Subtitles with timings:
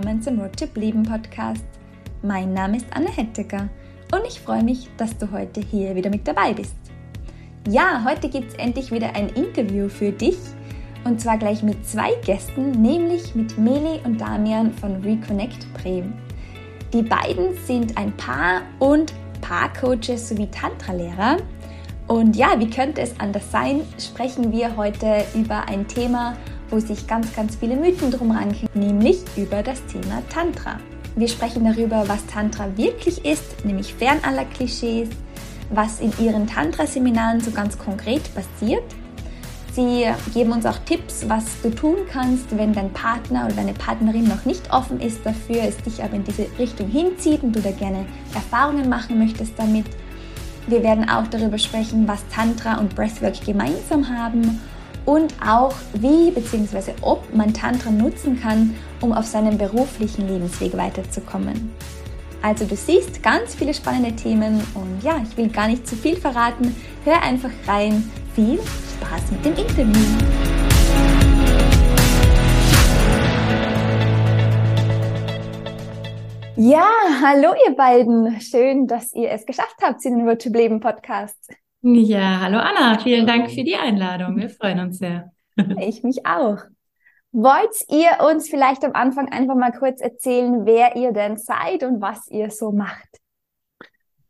[0.00, 1.64] willkommen zum Roadtrip Leben Podcast.
[2.22, 3.68] Mein Name ist Anne Hettecker
[4.12, 6.74] und ich freue mich, dass du heute hier wieder mit dabei bist.
[7.68, 10.38] Ja, heute gibt es endlich wieder ein Interview für dich
[11.04, 16.14] und zwar gleich mit zwei Gästen, nämlich mit Meli und Damian von Reconnect Bremen.
[16.94, 19.12] Die beiden sind ein Paar und
[19.42, 21.36] Paarcoaches sowie Tantra-Lehrer.
[22.06, 26.38] Und ja, wie könnte es anders sein, sprechen wir heute über ein Thema,
[26.70, 30.78] wo sich ganz, ganz viele Mythen drum ranken, nämlich über das Thema Tantra.
[31.16, 35.08] Wir sprechen darüber, was Tantra wirklich ist, nämlich fern aller Klischees,
[35.70, 38.84] was in ihren Tantra-Seminaren so ganz konkret passiert.
[39.72, 44.26] Sie geben uns auch Tipps, was du tun kannst, wenn dein Partner oder deine Partnerin
[44.26, 47.70] noch nicht offen ist dafür, es dich aber in diese Richtung hinzieht und du da
[47.70, 49.86] gerne Erfahrungen machen möchtest damit.
[50.66, 54.60] Wir werden auch darüber sprechen, was Tantra und Breathwork gemeinsam haben
[55.06, 56.92] und auch wie bzw.
[57.02, 61.72] ob man Tantra nutzen kann, um auf seinem beruflichen Lebensweg weiterzukommen.
[62.42, 66.16] Also du siehst ganz viele spannende Themen und ja, ich will gar nicht zu viel
[66.16, 66.74] verraten.
[67.04, 68.10] Hör einfach rein.
[68.34, 70.06] Viel Spaß mit dem Interview.
[76.56, 76.86] Ja,
[77.22, 78.40] hallo ihr beiden.
[78.40, 81.38] Schön, dass ihr es geschafft habt in den Virtual Leben Podcast.
[81.82, 84.36] Ja, hallo Anna, vielen Dank für die Einladung.
[84.36, 85.32] Wir freuen uns sehr.
[85.80, 86.58] Ich mich auch.
[87.32, 92.02] Wollt ihr uns vielleicht am Anfang einfach mal kurz erzählen, wer ihr denn seid und
[92.02, 93.08] was ihr so macht?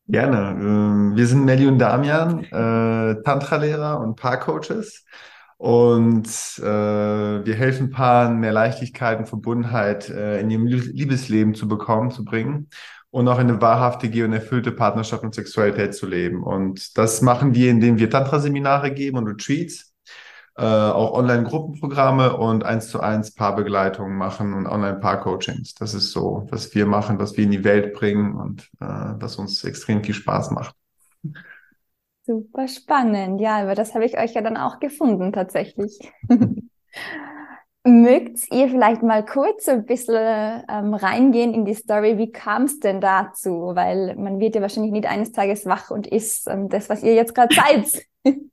[0.06, 0.56] Gerne.
[0.60, 5.04] Ähm, wir sind Melli und Damian, äh, Tantra-Lehrer und Paarcoaches.
[5.56, 6.28] Und
[6.58, 12.24] äh, wir helfen Paaren, mehr Leichtigkeit und Verbundenheit äh, in ihrem Liebesleben zu bekommen, zu
[12.24, 12.68] bringen
[13.10, 16.42] und auch eine wahrhaftige und erfüllte Partnerschaft und Sexualität zu leben.
[16.42, 19.92] Und das machen wir, indem wir Tantra-Seminare geben und Retreats,
[20.56, 25.74] äh, auch Online-Gruppenprogramme und eins zu eins Paarbegleitungen machen und Online-Paar-Coachings.
[25.74, 29.36] Das ist so, was wir machen, was wir in die Welt bringen und äh, was
[29.36, 30.74] uns extrem viel Spaß macht.
[32.22, 33.40] Super spannend.
[33.40, 35.98] Ja, aber das habe ich euch ja dann auch gefunden tatsächlich.
[37.84, 42.18] Mögt ihr vielleicht mal kurz ein bisschen ähm, reingehen in die Story?
[42.18, 43.72] Wie kam es denn dazu?
[43.74, 47.14] Weil man wird ja wahrscheinlich nicht eines Tages wach und ist ähm, das, was ihr
[47.14, 48.04] jetzt gerade seid.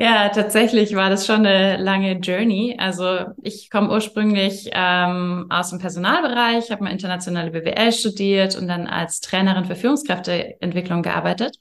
[0.00, 2.74] Ja, tatsächlich war das schon eine lange Journey.
[2.78, 8.88] Also ich komme ursprünglich ähm, aus dem Personalbereich, habe mal internationale BWL studiert und dann
[8.88, 11.56] als Trainerin für Führungskräfteentwicklung gearbeitet.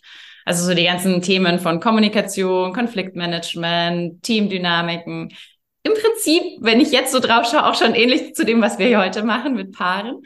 [0.46, 5.32] Also so die ganzen Themen von Kommunikation, Konfliktmanagement, Teamdynamiken,
[5.84, 8.88] im Prinzip, wenn ich jetzt so drauf schaue, auch schon ähnlich zu dem, was wir
[8.88, 10.22] hier heute machen mit Paaren,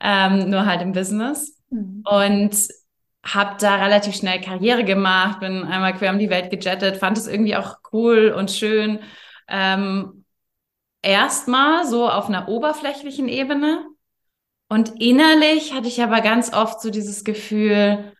[0.00, 1.56] ähm, nur halt im Business.
[1.70, 2.02] Mhm.
[2.04, 2.56] Und
[3.22, 7.26] habe da relativ schnell Karriere gemacht, bin einmal quer um die Welt gejettet, fand es
[7.26, 9.00] irgendwie auch cool und schön.
[9.48, 10.20] Ähm,
[11.02, 13.86] Erstmal so auf einer oberflächlichen Ebene.
[14.68, 18.12] Und innerlich hatte ich aber ganz oft so dieses Gefühl,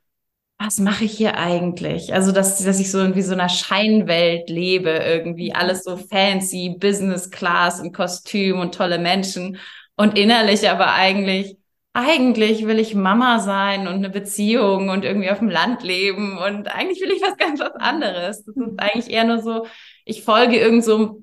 [0.63, 2.13] was mache ich hier eigentlich?
[2.13, 5.57] Also, dass, dass ich so in wie so einer Scheinwelt lebe, irgendwie mhm.
[5.57, 9.57] alles so fancy, Business Class und Kostüm und tolle Menschen.
[9.97, 11.57] Und innerlich aber eigentlich,
[11.95, 16.37] eigentlich will ich Mama sein und eine Beziehung und irgendwie auf dem Land leben.
[16.37, 18.45] Und eigentlich will ich was ganz was anderes.
[18.45, 18.77] Das ist mhm.
[18.77, 19.67] eigentlich eher nur so,
[20.05, 21.23] ich folge irgend so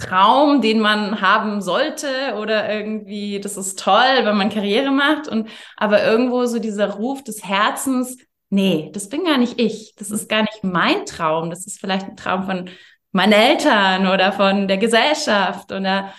[0.00, 5.28] Traum, den man haben sollte oder irgendwie, das ist toll, wenn man Karriere macht.
[5.28, 8.16] Und aber irgendwo so dieser Ruf des Herzens,
[8.48, 12.06] nee, das bin gar nicht ich, das ist gar nicht mein Traum, das ist vielleicht
[12.06, 12.70] ein Traum von
[13.12, 15.70] meinen Eltern oder von der Gesellschaft.
[15.72, 16.12] Oder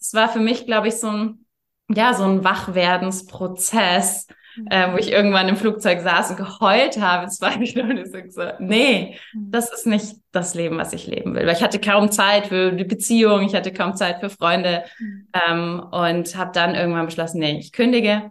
[0.00, 1.46] es war für mich, glaube ich, so ein
[1.88, 4.26] ja, so ein Wachwerdensprozess,
[4.70, 7.98] äh, wo ich irgendwann im Flugzeug saß und geheult habe, zwei Stunden.
[7.98, 9.50] Ich so, nee, mhm.
[9.50, 11.46] das ist nicht das Leben, was ich leben will.
[11.46, 15.28] Weil ich hatte kaum Zeit für die Beziehung, ich hatte kaum Zeit für Freunde mhm.
[15.48, 18.30] ähm, und habe dann irgendwann beschlossen, nee, ich kündige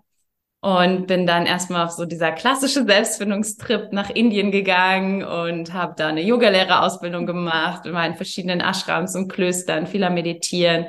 [0.61, 6.07] und bin dann erstmal auf so dieser klassische Selbstfindungstrip nach Indien gegangen und habe da
[6.07, 10.87] eine Yogalehrerausbildung gemacht, war in verschiedenen Ashrams und Klöstern, viel am Meditieren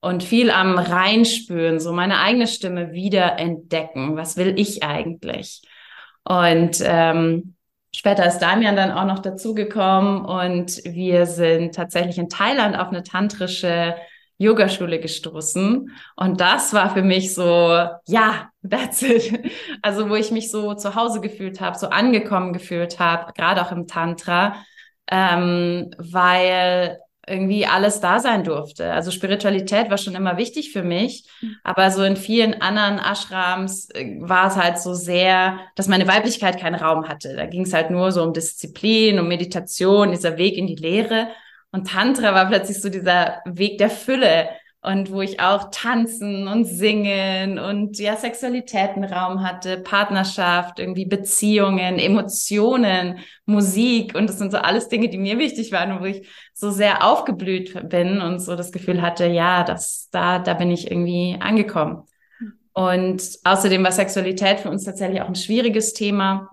[0.00, 4.16] und viel am Reinspüren, so meine eigene Stimme wieder entdecken.
[4.16, 5.62] Was will ich eigentlich?
[6.24, 7.54] Und ähm,
[7.94, 13.02] später ist Damian dann auch noch dazugekommen und wir sind tatsächlich in Thailand auf eine
[13.02, 13.96] tantrische
[14.38, 15.90] Yogaschule gestoßen.
[16.14, 19.52] Und das war für mich so, ja, that's it.
[19.82, 23.72] Also wo ich mich so zu Hause gefühlt habe, so angekommen gefühlt habe, gerade auch
[23.72, 24.56] im Tantra,
[25.10, 26.98] ähm, weil
[27.28, 28.92] irgendwie alles da sein durfte.
[28.92, 31.28] Also Spiritualität war schon immer wichtig für mich,
[31.62, 36.58] aber so in vielen anderen Ashrams äh, war es halt so sehr, dass meine Weiblichkeit
[36.58, 37.36] keinen Raum hatte.
[37.36, 41.28] Da ging es halt nur so um Disziplin, um Meditation, dieser Weg in die Lehre.
[41.70, 44.48] Und Tantra war plötzlich so dieser Weg der Fülle,
[44.80, 53.18] und wo ich auch tanzen und singen und ja Sexualitätenraum hatte, Partnerschaft, irgendwie Beziehungen, Emotionen,
[53.44, 56.70] Musik und das sind so alles Dinge, die mir wichtig waren und wo ich so
[56.70, 61.36] sehr aufgeblüht bin und so das Gefühl hatte, ja, das da da bin ich irgendwie
[61.40, 62.04] angekommen.
[62.72, 66.50] Und außerdem war Sexualität für uns tatsächlich auch ein schwieriges Thema.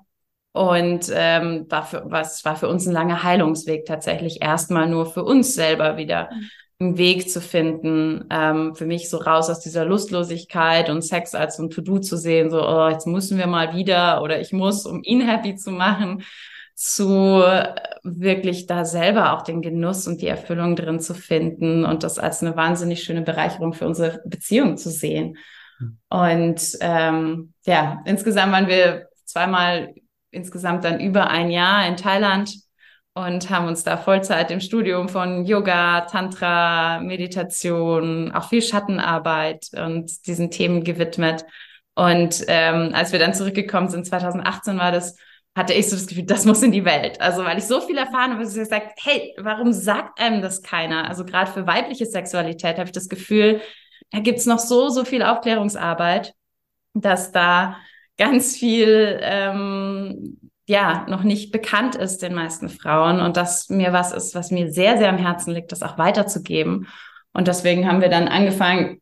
[0.53, 5.23] Und ähm, war für, was war für uns ein langer Heilungsweg tatsächlich erstmal nur für
[5.23, 6.49] uns selber wieder mhm
[6.79, 11.57] einen Weg zu finden, ähm, für mich so raus aus dieser Lustlosigkeit und Sex als
[11.57, 14.85] so ein To-Do zu sehen, so, oh, jetzt müssen wir mal wieder oder ich muss,
[14.85, 16.23] um ihn happy zu machen,
[16.73, 17.41] zu
[18.03, 22.41] wirklich da selber auch den Genuss und die Erfüllung drin zu finden und das als
[22.41, 25.37] eine wahnsinnig schöne Bereicherung für unsere Beziehung zu sehen.
[26.09, 29.93] Und ähm, ja, insgesamt waren wir zweimal
[30.31, 32.53] insgesamt dann über ein Jahr in Thailand
[33.15, 40.27] und haben uns da Vollzeit im Studium von Yoga, Tantra, Meditation, auch viel Schattenarbeit und
[40.27, 41.45] diesen Themen gewidmet.
[41.95, 45.15] Und ähm, als wir dann zurückgekommen sind, 2018 war das,
[45.55, 47.21] hatte ich so das Gefühl, das muss in die Welt.
[47.21, 50.61] Also weil ich so viel erfahren habe, dass ich gesagt, hey, warum sagt einem das
[50.61, 51.07] keiner?
[51.07, 53.61] Also gerade für weibliche Sexualität habe ich das Gefühl,
[54.11, 56.33] da gibt's noch so, so viel Aufklärungsarbeit,
[56.93, 57.77] dass da
[58.17, 64.11] ganz viel ähm, ja noch nicht bekannt ist den meisten Frauen und das mir was
[64.11, 66.87] ist, was mir sehr, sehr am Herzen liegt, das auch weiterzugeben.
[67.33, 69.01] Und deswegen haben wir dann angefangen,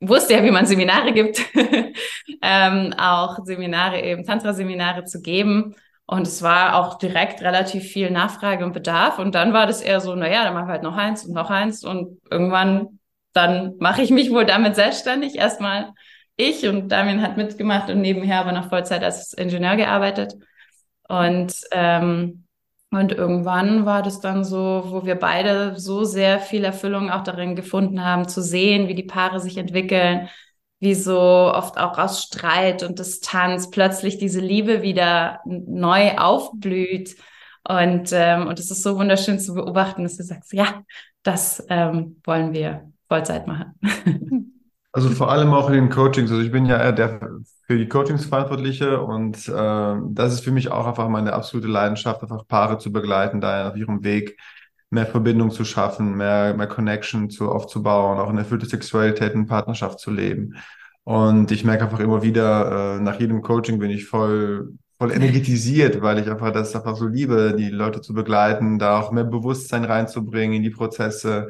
[0.00, 1.40] wusste ja, wie man Seminare gibt,
[2.42, 5.74] ähm, auch Seminare eben, Tantra-Seminare zu geben.
[6.06, 9.18] Und es war auch direkt relativ viel Nachfrage und Bedarf.
[9.18, 11.48] Und dann war das eher so, naja, dann machen wir halt noch eins und noch
[11.50, 11.84] eins.
[11.84, 12.98] Und irgendwann,
[13.32, 15.36] dann mache ich mich wohl damit selbstständig.
[15.36, 15.92] Erstmal
[16.36, 20.34] ich und Damien hat mitgemacht und nebenher aber noch Vollzeit als Ingenieur gearbeitet.
[21.12, 22.44] Und, ähm,
[22.90, 27.54] und irgendwann war das dann so, wo wir beide so sehr viel Erfüllung auch darin
[27.54, 30.30] gefunden haben, zu sehen, wie die Paare sich entwickeln,
[30.80, 37.14] wie so oft auch aus Streit und Distanz plötzlich diese Liebe wieder neu aufblüht.
[37.68, 40.82] Und, ähm, und es ist so wunderschön zu beobachten, dass du sagst, ja,
[41.22, 43.78] das ähm, wollen wir Vollzeit machen.
[44.92, 46.30] Also vor allem auch in den Coachings.
[46.30, 47.20] Also ich bin ja eher der
[47.66, 52.22] für die Coachings verantwortliche und äh, das ist für mich auch einfach meine absolute Leidenschaft,
[52.22, 54.36] einfach Paare zu begleiten, da auf ihrem Weg
[54.90, 60.00] mehr Verbindung zu schaffen, mehr, mehr Connection zu aufzubauen, auch eine erfüllte Sexualität in Partnerschaft
[60.00, 60.56] zu leben.
[61.04, 66.02] Und ich merke einfach immer wieder, äh, nach jedem Coaching bin ich voll, voll energetisiert,
[66.02, 69.84] weil ich einfach das einfach so liebe, die Leute zu begleiten, da auch mehr Bewusstsein
[69.84, 71.48] reinzubringen in die Prozesse,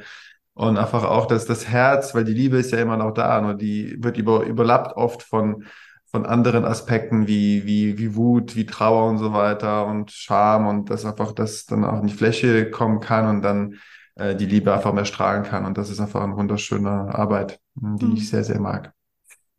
[0.54, 3.54] und einfach auch dass das Herz, weil die Liebe ist ja immer noch da, nur
[3.54, 5.64] die wird über, überlappt oft von,
[6.10, 10.90] von anderen Aspekten wie, wie, wie Wut, wie Trauer und so weiter und Scham und
[10.90, 13.76] dass einfach das dann auch in die Fläche kommen kann und dann
[14.16, 15.64] äh, die Liebe einfach mehr strahlen kann.
[15.64, 18.16] Und das ist einfach eine wunderschöne Arbeit, die mhm.
[18.16, 18.92] ich sehr, sehr mag.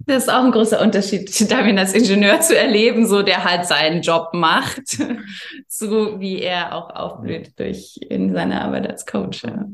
[0.06, 4.02] Das ist auch ein großer Unterschied, Damien als Ingenieur zu erleben, so der halt seinen
[4.02, 5.00] Job macht,
[5.68, 9.44] so wie er auch aufblüht durch in seiner Arbeit als Coach.
[9.44, 9.66] Ja.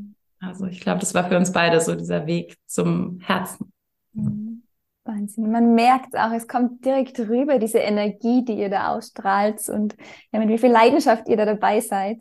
[0.50, 3.72] Also ich glaube, das war für uns beide so dieser Weg zum Herzen.
[4.12, 4.62] Mhm.
[5.04, 5.50] Wahnsinn.
[5.50, 9.96] Man merkt auch, es kommt direkt rüber, diese Energie, die ihr da ausstrahlt und
[10.32, 12.18] ja, mit wie viel Leidenschaft ihr da dabei seid.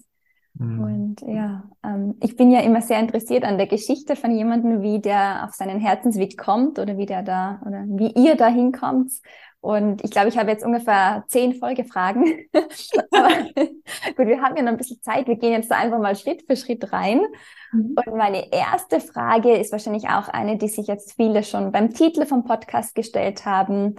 [0.54, 0.80] Mhm.
[0.80, 5.00] Und ja, ähm, ich bin ja immer sehr interessiert an der Geschichte von jemandem, wie
[5.00, 9.12] der auf seinen Herzensweg kommt oder wie der da oder wie ihr da hinkommt.
[9.62, 12.45] Und ich glaube, ich habe jetzt ungefähr zehn Folgefragen.
[13.12, 13.30] Aber
[14.19, 15.28] gut, wir haben ja noch ein bisschen Zeit.
[15.28, 17.21] Wir gehen jetzt da einfach mal Schritt für Schritt rein.
[17.71, 17.95] Mhm.
[17.95, 22.26] Und meine erste Frage ist wahrscheinlich auch eine, die sich jetzt viele schon beim Titel
[22.26, 23.95] vom Podcast gestellt haben.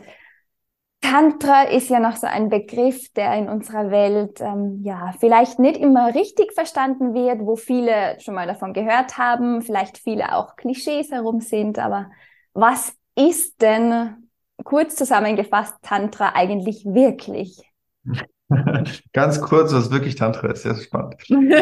[1.00, 5.80] Tantra ist ja noch so ein Begriff, der in unserer Welt ähm, ja vielleicht nicht
[5.80, 11.10] immer richtig verstanden wird, wo viele schon mal davon gehört haben, vielleicht viele auch Klischees
[11.10, 11.78] herum sind.
[11.78, 12.10] Aber
[12.52, 14.28] was ist denn
[14.62, 17.58] kurz zusammengefasst Tantra eigentlich wirklich?
[19.12, 21.14] Ganz kurz, was wirklich Tantra ist, sehr spannend.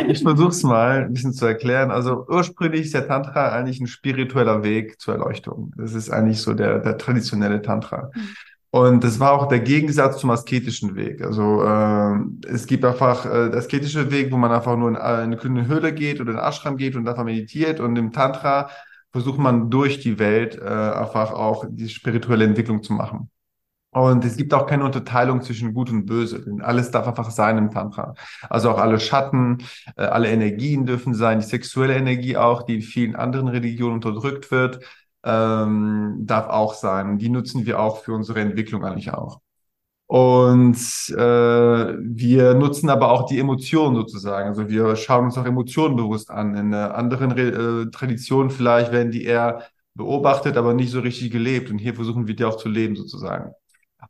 [0.08, 1.90] Ich versuche es mal ein bisschen zu erklären.
[1.90, 5.72] Also ursprünglich ist der Tantra eigentlich ein spiritueller Weg zur Erleuchtung.
[5.76, 8.10] Das ist eigentlich so der, der traditionelle Tantra.
[8.70, 11.22] Und das war auch der Gegensatz zum asketischen Weg.
[11.22, 15.36] Also äh, es gibt einfach äh, der asketische Weg, wo man einfach nur in eine
[15.36, 17.80] kühne Höhle geht oder in den Ashram geht und einfach meditiert.
[17.80, 18.68] Und im Tantra
[19.10, 23.30] versucht man durch die Welt äh, einfach auch die spirituelle Entwicklung zu machen.
[23.98, 26.44] Und es gibt auch keine Unterteilung zwischen Gut und Böse.
[26.60, 28.14] Alles darf einfach sein im Tantra.
[28.48, 29.58] Also auch alle Schatten,
[29.96, 34.52] äh, alle Energien dürfen sein, die sexuelle Energie auch, die in vielen anderen Religionen unterdrückt
[34.52, 34.80] wird,
[35.24, 37.18] ähm, darf auch sein.
[37.18, 39.40] Die nutzen wir auch für unsere Entwicklung eigentlich auch.
[40.06, 40.76] Und
[41.10, 44.48] äh, wir nutzen aber auch die Emotionen sozusagen.
[44.48, 46.54] Also wir schauen uns auch Emotionen bewusst an.
[46.54, 49.64] In einer anderen Re äh, Tradition vielleicht werden die eher
[49.94, 51.70] beobachtet, aber nicht so richtig gelebt.
[51.70, 53.52] Und hier versuchen wir die auch zu leben sozusagen.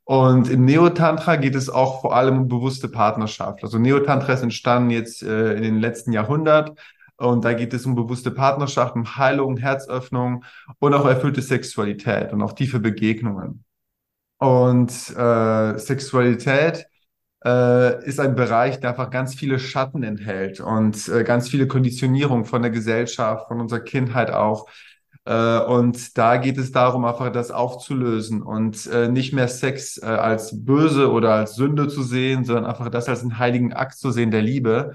[0.08, 3.62] Und im Neotantra geht es auch vor allem um bewusste Partnerschaft.
[3.62, 6.80] Also Neotantra ist entstanden jetzt äh, in den letzten Jahrhundert
[7.18, 10.44] und da geht es um bewusste Partnerschaft, um Heilung, Herzöffnung
[10.78, 13.64] und auch erfüllte Sexualität und auch tiefe Begegnungen.
[14.38, 16.86] Und äh, Sexualität
[17.44, 22.46] äh, ist ein Bereich, der einfach ganz viele Schatten enthält und äh, ganz viele Konditionierungen
[22.46, 24.70] von der Gesellschaft, von unserer Kindheit auch.
[25.28, 30.06] Äh, und da geht es darum, einfach das aufzulösen und äh, nicht mehr Sex äh,
[30.06, 34.10] als böse oder als Sünde zu sehen, sondern einfach das als einen heiligen Akt zu
[34.10, 34.92] sehen der Liebe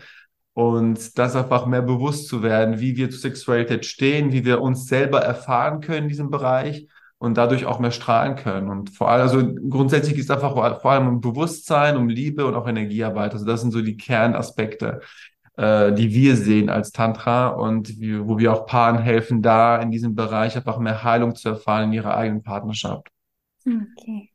[0.54, 4.88] und das einfach mehr bewusst zu werden, wie wir zu Sexualität stehen, wie wir uns
[4.88, 6.88] selber erfahren können in diesem Bereich
[7.20, 8.70] und dadurch auch mehr strahlen können.
[8.70, 12.56] Und vor allem, also grundsätzlich ist es einfach vor allem um Bewusstsein, um Liebe und
[12.56, 13.34] auch Energiearbeit.
[13.34, 15.02] Also das sind so die Kernaspekte,
[15.58, 19.92] äh, die wir sehen als Tantra und wie, wo wir auch Paaren helfen, da in
[19.92, 23.08] diesem Bereich einfach mehr Heilung zu erfahren in ihrer eigenen Partnerschaft.
[23.66, 24.30] Okay.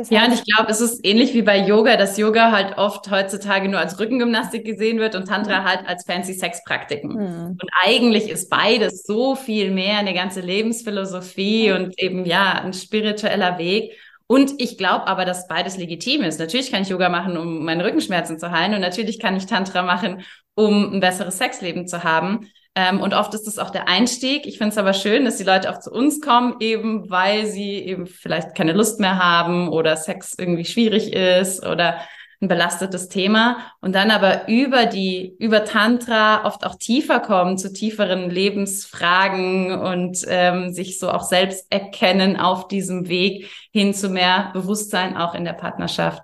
[0.00, 2.78] Das heißt, ja, und ich glaube, es ist ähnlich wie bei Yoga, dass Yoga halt
[2.78, 5.64] oft heutzutage nur als Rückengymnastik gesehen wird und Tantra mhm.
[5.64, 7.10] halt als fancy Sexpraktiken.
[7.10, 7.46] Mhm.
[7.60, 11.76] Und eigentlich ist beides so viel mehr eine ganze Lebensphilosophie mhm.
[11.76, 13.92] und eben ja ein spiritueller Weg.
[14.30, 16.38] Und ich glaube aber, dass beides legitim ist.
[16.38, 18.74] Natürlich kann ich Yoga machen, um meine Rückenschmerzen zu heilen.
[18.74, 20.22] Und natürlich kann ich Tantra machen,
[20.54, 22.48] um ein besseres Sexleben zu haben.
[22.76, 24.46] Ähm, und oft ist es auch der Einstieg.
[24.46, 27.74] Ich finde es aber schön, dass die Leute auch zu uns kommen, eben weil sie
[27.80, 31.98] eben vielleicht keine Lust mehr haben oder Sex irgendwie schwierig ist oder
[32.40, 37.72] ein belastetes Thema und dann aber über die, über Tantra oft auch tiefer kommen zu
[37.72, 44.50] tieferen Lebensfragen und ähm, sich so auch selbst erkennen auf diesem Weg hin zu mehr
[44.54, 46.22] Bewusstsein auch in der Partnerschaft.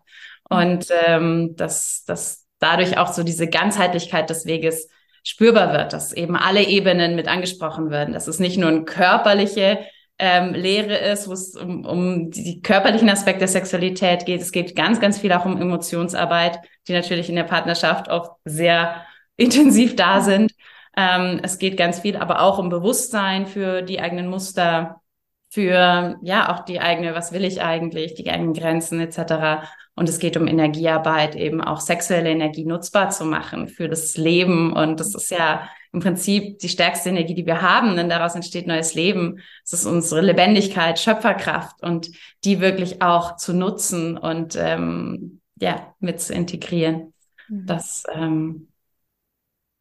[0.48, 4.88] Und ähm, dass, dass dadurch auch so diese Ganzheitlichkeit des Weges
[5.22, 9.80] spürbar wird, dass eben alle Ebenen mit angesprochen werden, dass es nicht nur eine körperliche
[10.18, 14.40] ähm, Lehre ist, wo es um, um die körperlichen Aspekte der Sexualität geht.
[14.40, 16.58] Es geht ganz, ganz viel auch um Emotionsarbeit,
[16.88, 19.04] die natürlich in der Partnerschaft auch sehr
[19.36, 20.52] intensiv da sind.
[20.96, 25.02] Ähm, es geht ganz viel aber auch um Bewusstsein für die eigenen Muster,
[25.50, 29.68] für ja auch die eigene, was will ich eigentlich, die eigenen Grenzen etc.
[29.94, 34.72] Und es geht um Energiearbeit, eben auch sexuelle Energie nutzbar zu machen für das Leben.
[34.72, 38.66] Und das ist ja im Prinzip die stärkste Energie, die wir haben, denn daraus entsteht
[38.66, 39.40] neues Leben.
[39.64, 42.10] Es ist unsere Lebendigkeit, Schöpferkraft und
[42.44, 47.12] die wirklich auch zu nutzen und ähm, ja, mit zu integrieren.
[47.48, 47.66] Mhm.
[47.66, 48.68] Das ähm,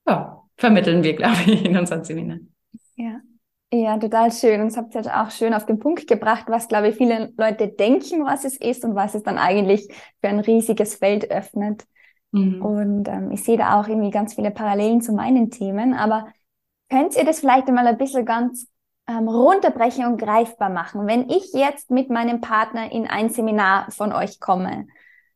[0.07, 2.53] ja, vermitteln wir, glaube ich, in unseren Seminaren.
[2.95, 3.21] Ja.
[3.73, 4.61] Ja, total schön.
[4.61, 7.67] Und es habt ihr auch schön auf den Punkt gebracht, was, glaube ich, viele Leute
[7.67, 9.87] denken, was es ist und was es dann eigentlich
[10.21, 11.83] für ein riesiges Feld öffnet.
[12.35, 12.61] Mhm.
[12.61, 15.93] Und ähm, ich sehe da auch irgendwie ganz viele Parallelen zu meinen Themen.
[15.93, 16.27] Aber
[16.89, 18.67] könnt ihr das vielleicht einmal ein bisschen ganz
[19.07, 21.07] ähm, runterbrechen und greifbar machen?
[21.07, 24.87] Wenn ich jetzt mit meinem Partner in ein Seminar von euch komme,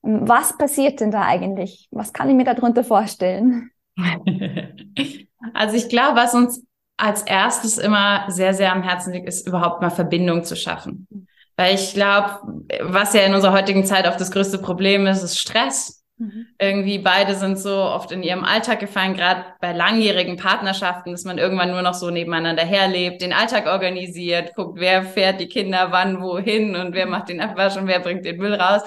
[0.03, 1.87] ähm, was passiert denn da eigentlich?
[1.91, 3.71] Was kann ich mir darunter vorstellen?
[5.53, 6.65] Also ich glaube, was uns
[6.97, 11.07] als erstes immer sehr, sehr am Herzen liegt, ist überhaupt mal Verbindung zu schaffen.
[11.55, 12.39] Weil ich glaube,
[12.81, 15.98] was ja in unserer heutigen Zeit oft das größte Problem ist, ist Stress.
[16.19, 16.47] Mhm.
[16.59, 21.37] Irgendwie beide sind so oft in ihrem Alltag gefallen, gerade bei langjährigen Partnerschaften, dass man
[21.37, 26.21] irgendwann nur noch so nebeneinander herlebt, den Alltag organisiert, guckt, wer fährt die Kinder wann
[26.21, 28.81] wohin und wer macht den Abwasch und wer bringt den Müll raus.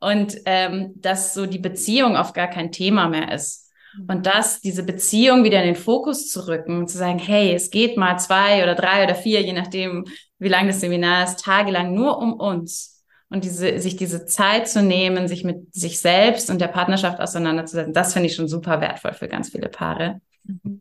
[0.00, 3.70] Und ähm, dass so die Beziehung oft gar kein Thema mehr ist.
[4.06, 7.70] Und das, diese Beziehung wieder in den Fokus zu rücken und zu sagen, hey, es
[7.70, 10.04] geht mal zwei oder drei oder vier, je nachdem,
[10.38, 12.97] wie lang das Seminar ist, tagelang nur um uns.
[13.30, 17.92] Und diese, sich diese Zeit zu nehmen, sich mit sich selbst und der Partnerschaft auseinanderzusetzen,
[17.92, 20.20] das finde ich schon super wertvoll für ganz viele Paare.
[20.44, 20.80] Mhm.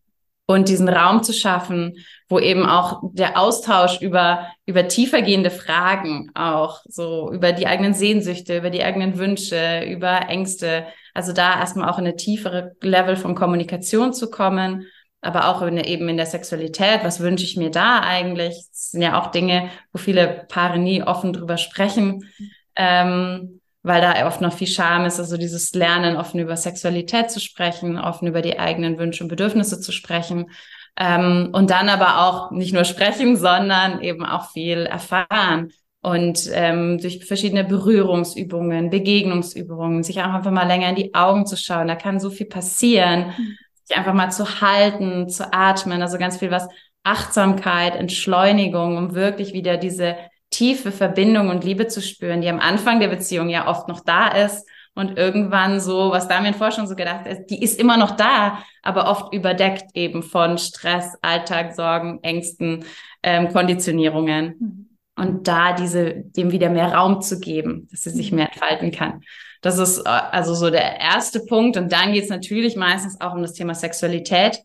[0.50, 1.98] Und diesen Raum zu schaffen,
[2.30, 8.58] wo eben auch der Austausch über, über tiefergehende Fragen auch, so über die eigenen Sehnsüchte,
[8.58, 13.36] über die eigenen Wünsche, über Ängste, also da erstmal auch in eine tiefere Level von
[13.36, 14.86] Kommunikation zu kommen,
[15.22, 17.04] aber auch in, eben in der Sexualität.
[17.04, 18.56] Was wünsche ich mir da eigentlich?
[18.72, 22.30] Das sind ja auch Dinge, wo viele Paare nie offen drüber sprechen,
[22.76, 25.20] ähm, weil da oft noch viel Scham ist.
[25.20, 29.80] Also dieses Lernen, offen über Sexualität zu sprechen, offen über die eigenen Wünsche und Bedürfnisse
[29.80, 30.52] zu sprechen.
[31.00, 35.72] Ähm, und dann aber auch nicht nur sprechen, sondern eben auch viel erfahren
[36.02, 41.58] und ähm, durch verschiedene Berührungsübungen, Begegnungsübungen, sich auch einfach mal länger in die Augen zu
[41.58, 41.88] schauen.
[41.88, 43.58] Da kann so viel passieren, mhm.
[43.88, 46.67] Sich einfach mal zu halten, zu atmen, also ganz viel was
[47.03, 50.17] Achtsamkeit, Entschleunigung, um wirklich wieder diese
[50.50, 54.27] tiefe Verbindung und Liebe zu spüren, die am Anfang der Beziehung ja oft noch da
[54.27, 58.12] ist und irgendwann so, was Damien vorher schon so gedacht hat, die ist immer noch
[58.12, 62.84] da, aber oft überdeckt eben von Stress, Alltag, Sorgen, Ängsten,
[63.24, 64.56] ähm, Konditionierungen.
[64.60, 64.89] Mhm.
[65.15, 68.38] Und da diese, dem wieder mehr Raum zu geben, dass sie sich mhm.
[68.38, 69.22] mehr entfalten kann.
[69.62, 71.78] Das ist äh, also so der erste Punkt.
[71.78, 74.60] Und dann geht es natürlich meistens auch um das Thema Sexualität.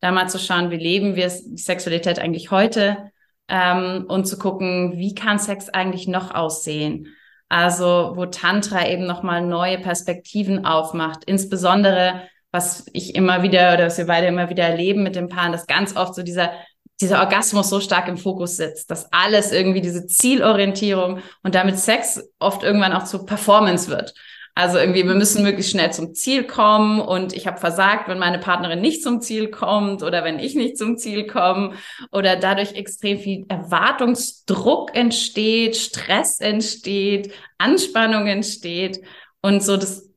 [0.00, 3.10] Da mal zu schauen, wie leben wir Sexualität eigentlich heute
[3.48, 7.08] ähm, und zu gucken, wie kann Sex eigentlich noch aussehen.
[7.48, 13.98] Also wo Tantra eben nochmal neue Perspektiven aufmacht, insbesondere was ich immer wieder oder was
[13.98, 16.52] wir beide immer wieder erleben mit dem Paaren, dass ganz oft so dieser
[17.00, 22.20] dieser Orgasmus so stark im Fokus sitzt, dass alles irgendwie diese Zielorientierung und damit Sex
[22.38, 24.14] oft irgendwann auch zur Performance wird.
[24.58, 27.00] Also irgendwie, wir müssen möglichst schnell zum Ziel kommen.
[27.00, 30.76] Und ich habe versagt, wenn meine Partnerin nicht zum Ziel kommt oder wenn ich nicht
[30.76, 31.74] zum Ziel komme.
[32.10, 39.00] Oder dadurch extrem viel Erwartungsdruck entsteht, Stress entsteht, Anspannung entsteht.
[39.42, 40.10] Und so das,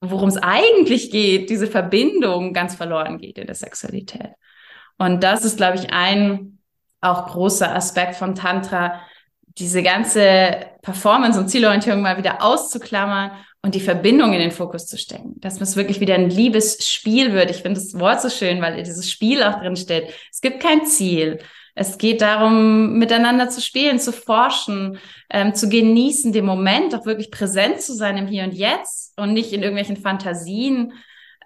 [0.00, 4.30] worum es eigentlich geht, diese Verbindung ganz verloren geht in der Sexualität.
[4.96, 6.60] Und das ist, glaube ich, ein
[7.00, 9.00] auch großer Aspekt von Tantra,
[9.58, 14.96] diese ganze Performance und Zielorientierung mal wieder auszuklammern und die Verbindung in den Fokus zu
[14.96, 15.34] stecken.
[15.40, 17.50] Dass es wirklich wieder ein Liebesspiel wird.
[17.50, 20.12] Ich finde das Wort so schön, weil dieses Spiel auch drin steht.
[20.30, 21.40] Es gibt kein Ziel.
[21.74, 24.98] Es geht darum, miteinander zu spielen, zu forschen,
[25.30, 29.32] ähm, zu genießen, den Moment auch wirklich präsent zu sein im Hier und Jetzt und
[29.32, 30.92] nicht in irgendwelchen Fantasien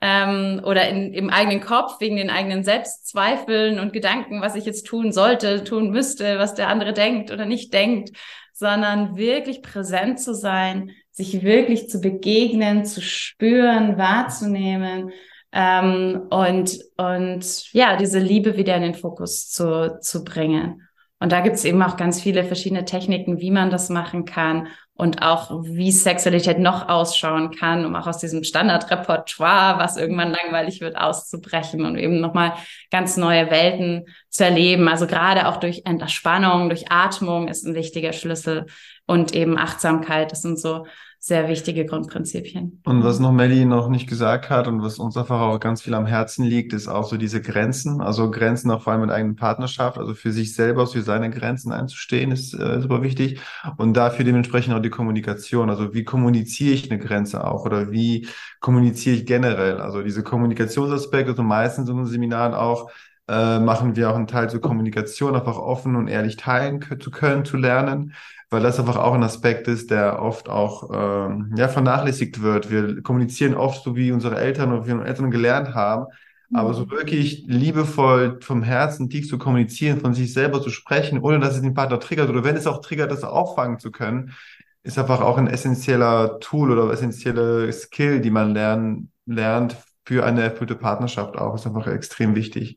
[0.03, 4.85] ähm, oder in, im eigenen Kopf wegen den eigenen Selbstzweifeln und Gedanken, was ich jetzt
[4.85, 8.11] tun sollte, tun müsste, was der andere denkt oder nicht denkt,
[8.53, 15.13] sondern wirklich präsent zu sein, sich wirklich zu begegnen, zu spüren, wahrzunehmen
[15.53, 20.89] ähm, und, und ja, diese Liebe wieder in den Fokus zu, zu bringen.
[21.21, 24.67] Und da gibt es eben auch ganz viele verschiedene Techniken, wie man das machen kann
[24.95, 30.81] und auch wie Sexualität noch ausschauen kann, um auch aus diesem Standardrepertoire, was irgendwann langweilig
[30.81, 32.53] wird, auszubrechen und eben nochmal
[32.91, 34.89] ganz neue Welten zu erleben.
[34.89, 38.67] Also gerade auch durch Entspannung, durch Atmung ist ein wichtiger Schlüssel
[39.13, 40.33] und eben Achtsamkeit.
[40.33, 40.87] Das sind so
[41.19, 42.81] sehr wichtige Grundprinzipien.
[42.85, 45.95] Und was noch Melly noch nicht gesagt hat und was uns einfach auch ganz viel
[45.95, 48.01] am Herzen liegt, ist auch so diese Grenzen.
[48.01, 51.71] Also Grenzen auch vor allem mit eigenen Partnerschaft, also für sich selber, für seine Grenzen
[51.73, 53.39] einzustehen, ist äh, super wichtig.
[53.77, 55.71] Und dafür dementsprechend auch die Kommunikation.
[55.71, 58.27] Also wie kommuniziere ich eine Grenze auch oder wie
[58.59, 59.77] kommuniziere ich generell?
[59.77, 62.91] Also diese Kommunikationsaspekte, also meistens in unseren Seminaren auch,
[63.33, 67.45] äh, machen wir auch einen Teil zur Kommunikation, einfach offen und ehrlich teilen zu können,
[67.45, 68.13] zu lernen
[68.53, 72.71] weil das einfach auch ein Aspekt ist, der oft auch ähm, ja, vernachlässigt wird.
[72.71, 76.07] Wir kommunizieren oft so, wie unsere Eltern oder wie unsere Eltern gelernt haben,
[76.51, 76.59] mhm.
[76.59, 81.41] aber so wirklich liebevoll vom Herzen tief zu kommunizieren, von sich selber zu sprechen, ohne
[81.41, 84.35] dass es den Partner triggert oder wenn es auch triggert, das auffangen zu können,
[84.83, 90.43] ist einfach auch ein essentieller Tool oder essentieller Skill, die man lernen, lernt für eine
[90.43, 91.55] erfüllte Partnerschaft auch.
[91.55, 92.77] Ist einfach extrem wichtig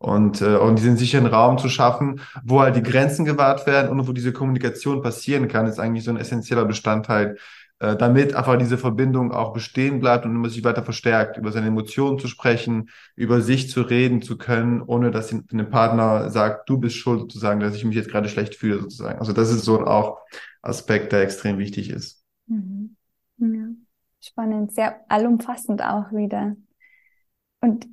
[0.00, 4.08] und, äh, und diesen sicheren Raum zu schaffen, wo halt die Grenzen gewahrt werden und
[4.08, 7.36] wo diese Kommunikation passieren kann, ist eigentlich so ein essentieller Bestandteil,
[7.80, 11.66] äh, damit einfach diese Verbindung auch bestehen bleibt und immer sich weiter verstärkt, über seine
[11.66, 16.78] Emotionen zu sprechen, über sich zu reden zu können, ohne dass ein Partner sagt, du
[16.78, 19.18] bist schuld sozusagen, dass ich mich jetzt gerade schlecht fühle sozusagen.
[19.18, 20.20] Also das ist so ein auch
[20.62, 22.24] Aspekt, der extrem wichtig ist.
[22.46, 22.96] Mhm.
[23.36, 23.68] Ja.
[24.22, 26.56] Spannend, sehr allumfassend auch wieder.
[27.60, 27.86] Und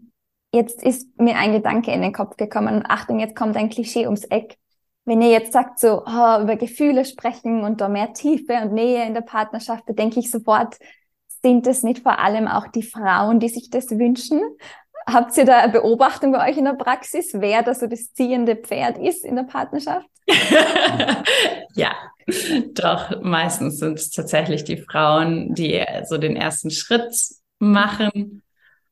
[0.54, 4.06] Jetzt ist mir ein Gedanke in den Kopf gekommen und Achtung, jetzt kommt ein Klischee
[4.06, 4.58] ums Eck.
[5.06, 9.06] Wenn ihr jetzt sagt, so oh, über Gefühle sprechen und da mehr Tiefe und Nähe
[9.06, 10.76] in der Partnerschaft, da denke ich sofort,
[11.42, 14.42] sind es nicht vor allem auch die Frauen, die sich das wünschen?
[15.06, 18.56] Habt ihr da eine Beobachtung bei euch in der Praxis, wer da so das ziehende
[18.58, 20.08] Pferd ist in der Partnerschaft?
[21.76, 21.94] ja,
[22.74, 27.16] doch, meistens sind es tatsächlich die Frauen, die so den ersten Schritt
[27.60, 28.44] machen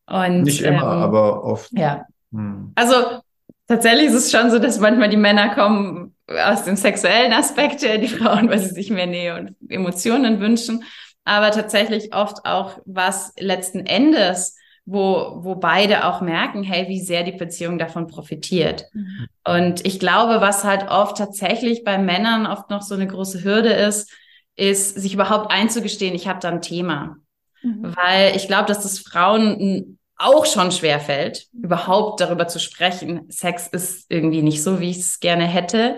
[0.07, 1.71] und, Nicht immer, ähm, aber oft.
[1.73, 2.05] Ja.
[2.31, 2.71] Hm.
[2.75, 3.21] Also
[3.67, 8.07] tatsächlich ist es schon so, dass manchmal die Männer kommen aus dem sexuellen Aspekt, die
[8.07, 10.83] Frauen, weil sie sich mehr Nähe und Emotionen wünschen.
[11.23, 17.23] Aber tatsächlich oft auch was letzten Endes, wo, wo beide auch merken, hey, wie sehr
[17.23, 18.85] die Beziehung davon profitiert.
[18.93, 19.27] Mhm.
[19.43, 23.73] Und ich glaube, was halt oft tatsächlich bei Männern oft noch so eine große Hürde
[23.73, 24.11] ist,
[24.55, 27.17] ist, sich überhaupt einzugestehen, ich habe da ein Thema.
[27.65, 27.95] Mhm.
[27.95, 33.25] Weil ich glaube, dass das Frauen auch schon schwer fällt, überhaupt darüber zu sprechen.
[33.29, 35.97] Sex ist irgendwie nicht so, wie ich es gerne hätte.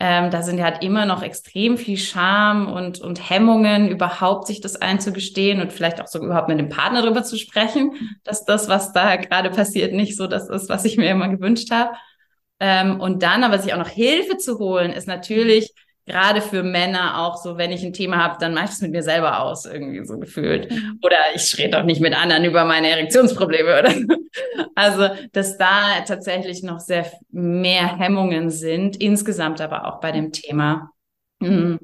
[0.00, 4.60] Ähm, da sind ja halt immer noch extrem viel Scham und, und Hemmungen, überhaupt sich
[4.60, 8.68] das einzugestehen und vielleicht auch so überhaupt mit dem Partner darüber zu sprechen, dass das,
[8.68, 11.92] was da gerade passiert, nicht so das ist, was ich mir immer gewünscht habe.
[12.58, 15.72] Ähm, und dann aber sich auch noch Hilfe zu holen, ist natürlich
[16.06, 18.90] gerade für Männer auch so, wenn ich ein Thema habe, dann mache ich es mit
[18.90, 20.70] mir selber aus, irgendwie so gefühlt.
[20.70, 20.98] Mhm.
[21.02, 24.06] Oder ich rede auch nicht mit anderen über meine Erektionsprobleme oder so.
[24.74, 30.90] Also, dass da tatsächlich noch sehr mehr Hemmungen sind, insgesamt aber auch bei dem Thema.
[31.40, 31.78] Mhm.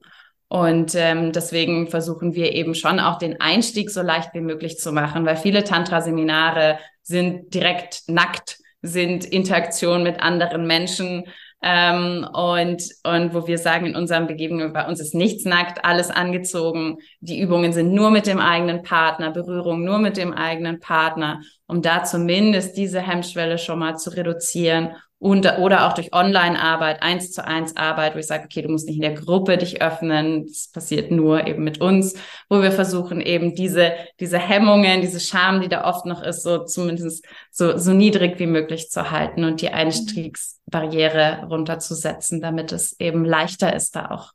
[0.49, 4.93] Und ähm, deswegen versuchen wir eben schon auch den Einstieg so leicht wie möglich zu
[4.93, 11.25] machen, weil viele Tantra-Seminare sind direkt nackt, sind Interaktion mit anderen Menschen
[11.61, 16.11] ähm, und, und wo wir sagen, in unseren Begegnungen, bei uns ist nichts nackt, alles
[16.11, 16.99] angezogen.
[17.21, 21.83] Die Übungen sind nur mit dem eigenen Partner, Berührung nur mit dem eigenen Partner, um
[21.83, 27.45] da zumindest diese Hemmschwelle schon mal zu reduzieren und, oder auch durch Online-Arbeit, eins zu
[27.45, 30.47] eins Arbeit, wo ich sage, okay, du musst nicht in der Gruppe dich öffnen.
[30.47, 32.15] Das passiert nur eben mit uns,
[32.49, 36.65] wo wir versuchen eben diese, diese Hemmungen, diese Scham, die da oft noch ist, so
[36.65, 43.25] zumindest so, so niedrig wie möglich zu halten und die Einstiegsbarriere runterzusetzen, damit es eben
[43.25, 44.33] leichter ist, da auch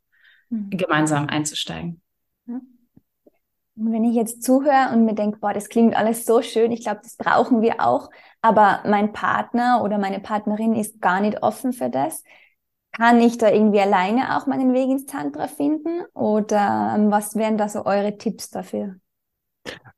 [0.50, 0.68] mhm.
[0.68, 2.02] gemeinsam einzusteigen.
[3.76, 6.82] Und wenn ich jetzt zuhöre und mir denke, boah, das klingt alles so schön, ich
[6.82, 8.08] glaube, das brauchen wir auch,
[8.44, 12.22] aber mein Partner oder meine Partnerin ist gar nicht offen für das,
[12.92, 17.56] kann ich da irgendwie alleine auch meinen Weg ins Tantra finden oder ähm, was wären
[17.56, 18.96] da so eure Tipps dafür?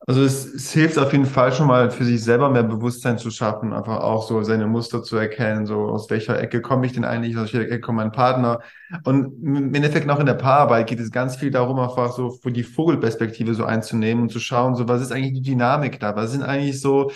[0.06, 3.32] Also es, es, hilft auf jeden Fall schon mal für sich selber mehr Bewusstsein zu
[3.32, 7.04] schaffen, einfach auch so seine Muster zu erkennen, so aus welcher Ecke komme ich denn
[7.04, 8.61] eigentlich, aus welcher Ecke kommt mein Partner.
[9.02, 12.62] Und im Endeffekt auch in der Paararbeit geht es ganz viel darum, einfach so die
[12.62, 16.44] Vogelperspektive so einzunehmen und zu schauen, so was ist eigentlich die Dynamik da, was sind
[16.44, 17.11] eigentlich so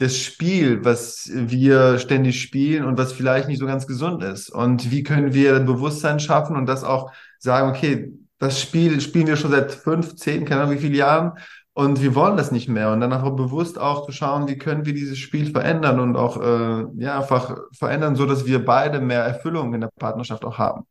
[0.00, 4.48] das Spiel, was wir ständig spielen und was vielleicht nicht so ganz gesund ist.
[4.48, 9.36] Und wie können wir Bewusstsein schaffen und das auch sagen, okay, das Spiel spielen wir
[9.36, 11.32] schon seit fünf, zehn, keine Ahnung wie viele Jahren
[11.74, 12.90] und wir wollen das nicht mehr.
[12.92, 16.40] Und dann einfach bewusst auch zu schauen, wie können wir dieses Spiel verändern und auch
[16.40, 20.86] äh, ja, einfach verändern, so dass wir beide mehr Erfüllung in der Partnerschaft auch haben.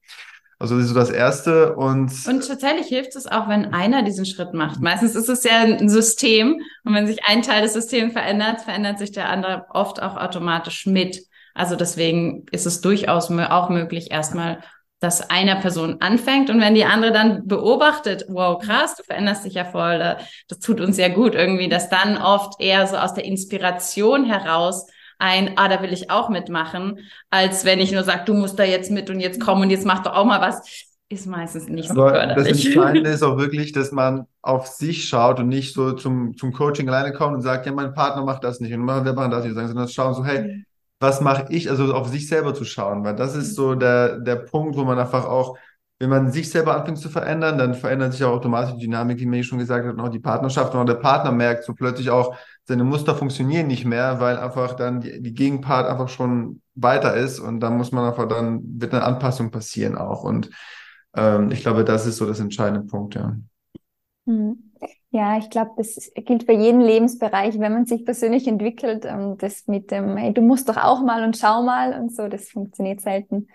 [0.60, 1.76] Also das ist so das Erste.
[1.76, 4.82] Und, und tatsächlich hilft es auch, wenn einer diesen Schritt macht.
[4.82, 9.00] Meistens ist es ja ein System und wenn sich ein Teil des Systems verändert, verändert
[9.00, 11.22] sich der andere oft auch automatisch mit.
[11.56, 14.62] Also deswegen ist es durchaus auch möglich, erstmal
[15.00, 19.54] dass einer Person anfängt und wenn die andere dann beobachtet, wow, krass, du veränderst dich
[19.54, 19.98] ja voll,
[20.50, 24.88] das tut uns sehr gut irgendwie, dass dann oft eher so aus der Inspiration heraus
[25.20, 28.64] ein, ah, da will ich auch mitmachen, als wenn ich nur sage, du musst da
[28.64, 31.90] jetzt mit und jetzt komm und jetzt mach doch auch mal was, ist meistens nicht
[31.90, 32.36] so Aber förderlich.
[32.38, 36.54] Das Entscheidende ist auch wirklich, dass man auf sich schaut und nicht so zum, zum
[36.54, 39.44] Coaching alleine kommt und sagt, ja, mein Partner macht das nicht und wir machen das
[39.44, 40.66] nicht, sondern schauen so, hey, mhm.
[41.00, 44.38] was mache ich, also auf sich selber zu schauen, weil das ist so der, der
[44.38, 45.58] Punkt, wo man einfach auch,
[45.98, 49.26] wenn man sich selber anfängt zu verändern, dann verändert sich auch automatisch die Dynamik, wie
[49.26, 50.74] mir schon gesagt hat, und auch die Partnerschaft.
[50.74, 52.38] Und auch der Partner merkt so plötzlich auch,
[52.70, 57.40] seine Muster funktionieren nicht mehr, weil einfach dann die, die Gegenpart einfach schon weiter ist
[57.40, 60.52] und dann muss man einfach dann, wird eine Anpassung passieren auch und
[61.16, 63.36] ähm, ich glaube, das ist so das entscheidende Punkt, ja.
[64.26, 64.72] Mhm.
[65.10, 69.04] Ja, ich glaube, das gilt für jeden Lebensbereich, wenn man sich persönlich entwickelt.
[69.06, 72.28] Ähm, das mit dem, hey, du musst doch auch mal und schau mal und so,
[72.28, 73.48] das funktioniert selten.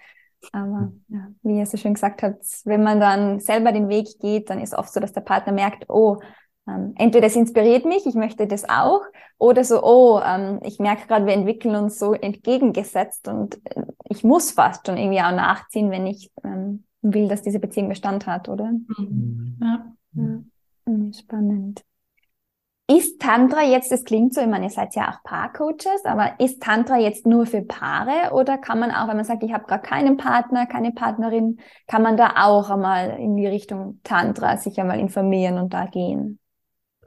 [0.50, 4.50] Aber ja, wie ihr so schön gesagt habt, wenn man dann selber den Weg geht,
[4.50, 6.18] dann ist oft so, dass der Partner merkt, oh,
[6.66, 9.02] ähm, entweder das inspiriert mich, ich möchte das auch,
[9.38, 14.24] oder so, oh, ähm, ich merke gerade, wir entwickeln uns so entgegengesetzt und äh, ich
[14.24, 18.48] muss fast schon irgendwie auch nachziehen, wenn ich ähm, will, dass diese Beziehung Bestand hat,
[18.48, 18.70] oder?
[18.98, 19.58] Mhm.
[19.60, 19.92] Ja.
[20.14, 21.12] ja.
[21.12, 21.84] Spannend.
[22.86, 26.62] Ist Tantra jetzt, das klingt so, ich meine, ihr seid ja auch Paarcoaches, aber ist
[26.62, 29.82] Tantra jetzt nur für Paare oder kann man auch, wenn man sagt, ich habe gerade
[29.82, 35.00] keinen Partner, keine Partnerin, kann man da auch einmal in die Richtung Tantra sich einmal
[35.00, 36.38] informieren und da gehen?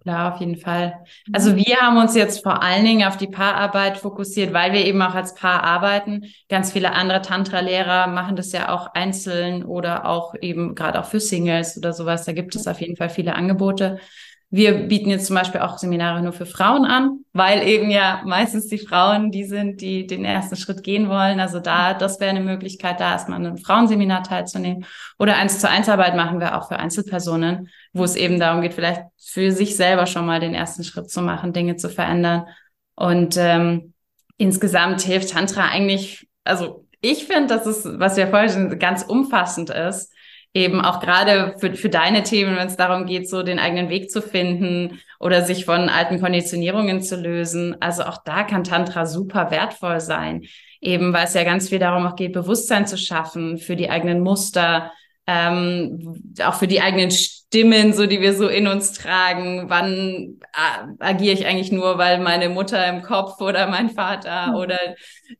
[0.08, 1.04] Klar, auf jeden Fall.
[1.34, 1.58] Also mhm.
[1.58, 5.16] wir haben uns jetzt vor allen Dingen auf die Paararbeit fokussiert, weil wir eben auch
[5.16, 6.28] als Paar arbeiten.
[6.48, 11.20] Ganz viele andere Tantra-Lehrer machen das ja auch einzeln oder auch eben gerade auch für
[11.20, 12.24] Singles oder sowas.
[12.24, 14.00] Da gibt es auf jeden Fall viele Angebote.
[14.50, 18.68] Wir bieten jetzt zum Beispiel auch Seminare nur für Frauen an, weil eben ja meistens
[18.68, 21.42] die Frauen die sind, die den ersten Schritt gehen wollen.
[21.42, 24.86] Also da, das wäre eine Möglichkeit, da erstmal ein Frauenseminar teilzunehmen.
[25.20, 27.68] Oder eins zu eins Arbeit machen wir auch für Einzelpersonen,
[27.98, 31.22] wo es eben darum geht, vielleicht für sich selber schon mal den ersten Schritt zu
[31.22, 32.46] machen, Dinge zu verändern.
[32.96, 33.94] Und ähm,
[34.38, 39.70] insgesamt hilft Tantra eigentlich, also ich finde, dass es, was wir vorhin schon ganz umfassend
[39.70, 40.12] ist
[40.58, 44.10] eben auch gerade für, für deine Themen, wenn es darum geht, so den eigenen Weg
[44.10, 47.78] zu finden oder sich von alten Konditionierungen zu lösen.
[47.80, 50.44] Also auch da kann Tantra super wertvoll sein,
[50.82, 54.22] eben weil es ja ganz viel darum auch geht, Bewusstsein zu schaffen für die eigenen
[54.22, 54.92] Muster,
[55.28, 59.70] ähm, auch für die eigenen Stimmen, so die wir so in uns tragen.
[59.70, 64.56] Wann äh, agiere ich eigentlich nur, weil meine Mutter im Kopf oder mein Vater mhm.
[64.56, 64.80] oder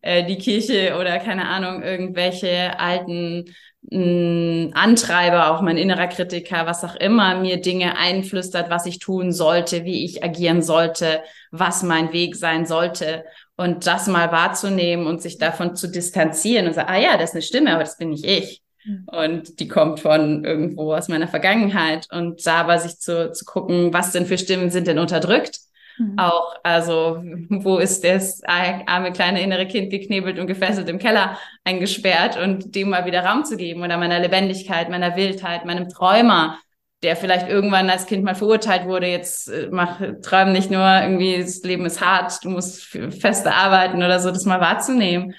[0.02, 3.46] äh, die Kirche oder keine Ahnung irgendwelche alten
[3.90, 9.32] mh, Antreiber, auch mein innerer Kritiker, was auch immer mir Dinge einflüstert, was ich tun
[9.32, 11.22] sollte, wie ich agieren sollte,
[11.52, 13.24] was mein Weg sein sollte.
[13.56, 17.36] Und das mal wahrzunehmen und sich davon zu distanzieren und sagen, ah ja, das ist
[17.36, 18.62] eine Stimme, aber das bin nicht ich.
[19.08, 22.08] Und die kommt von irgendwo aus meiner Vergangenheit.
[22.12, 25.60] Und da aber sich zu, zu gucken, was denn für Stimmen sind denn unterdrückt
[25.98, 26.18] Mhm.
[26.18, 32.38] Auch, also, wo ist das arme kleine innere Kind geknebelt und gefesselt im Keller eingesperrt
[32.38, 36.60] und dem mal wieder Raum zu geben oder meiner Lebendigkeit, meiner Wildheit, meinem Träumer,
[37.04, 41.38] der vielleicht irgendwann als Kind mal verurteilt wurde, jetzt äh, mach, träum nicht nur irgendwie,
[41.40, 42.84] das Leben ist hart, du musst
[43.20, 45.36] feste arbeiten oder so, das mal wahrzunehmen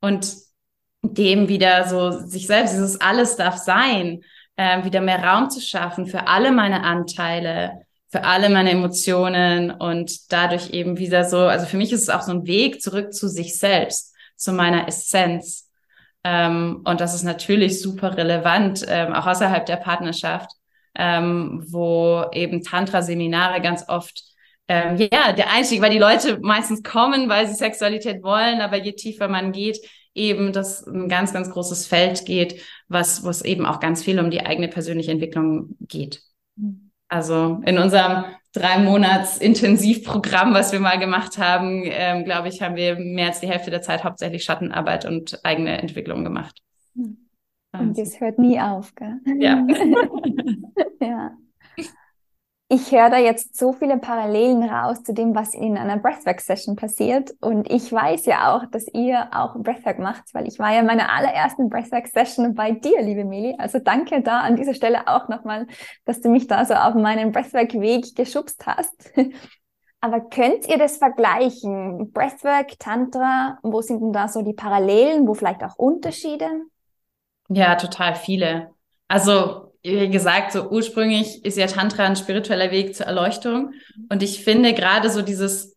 [0.00, 0.34] und
[1.02, 4.22] dem wieder so sich selbst, dieses alles darf sein,
[4.56, 10.32] äh, wieder mehr Raum zu schaffen für alle meine Anteile, für alle meine Emotionen und
[10.32, 13.28] dadurch eben wieder so, also für mich ist es auch so ein Weg zurück zu
[13.28, 15.68] sich selbst, zu meiner Essenz.
[16.24, 20.50] Ähm, und das ist natürlich super relevant, ähm, auch außerhalb der Partnerschaft,
[20.94, 24.22] ähm, wo eben Tantra-Seminare ganz oft
[24.68, 28.92] ähm, ja, der Einstieg, weil die Leute meistens kommen, weil sie Sexualität wollen, aber je
[28.92, 29.78] tiefer man geht,
[30.14, 34.18] eben das ein ganz, ganz großes Feld geht, was, wo es eben auch ganz viel
[34.18, 36.22] um die eigene persönliche Entwicklung geht.
[36.56, 36.90] Mhm.
[37.08, 42.76] Also in unserem drei Monats Intensivprogramm, was wir mal gemacht haben, ähm, glaube ich, haben
[42.76, 46.60] wir mehr als die Hälfte der Zeit hauptsächlich Schattenarbeit und eigene Entwicklung gemacht.
[46.94, 47.18] Und
[47.72, 48.02] also.
[48.02, 49.20] das hört nie auf, gell?
[49.38, 49.66] Ja.
[51.00, 51.36] ja
[52.72, 57.32] ich höre da jetzt so viele Parallelen raus zu dem, was in einer Breathwork-Session passiert.
[57.40, 60.86] Und ich weiß ja auch, dass ihr auch Breathwork macht, weil ich war ja in
[60.86, 63.56] meiner allerersten Breathwork-Session bei dir, liebe Meli.
[63.58, 65.66] Also danke da an dieser Stelle auch nochmal,
[66.04, 69.12] dass du mich da so auf meinen Breathwork-Weg geschubst hast.
[70.00, 72.12] Aber könnt ihr das vergleichen?
[72.12, 76.48] Breathwork, Tantra, wo sind denn da so die Parallelen, wo vielleicht auch Unterschiede?
[77.48, 78.70] Ja, total viele.
[79.08, 83.72] Also wie gesagt, so ursprünglich ist ja Tantra ein spiritueller Weg zur Erleuchtung.
[84.08, 85.76] Und ich finde gerade so dieses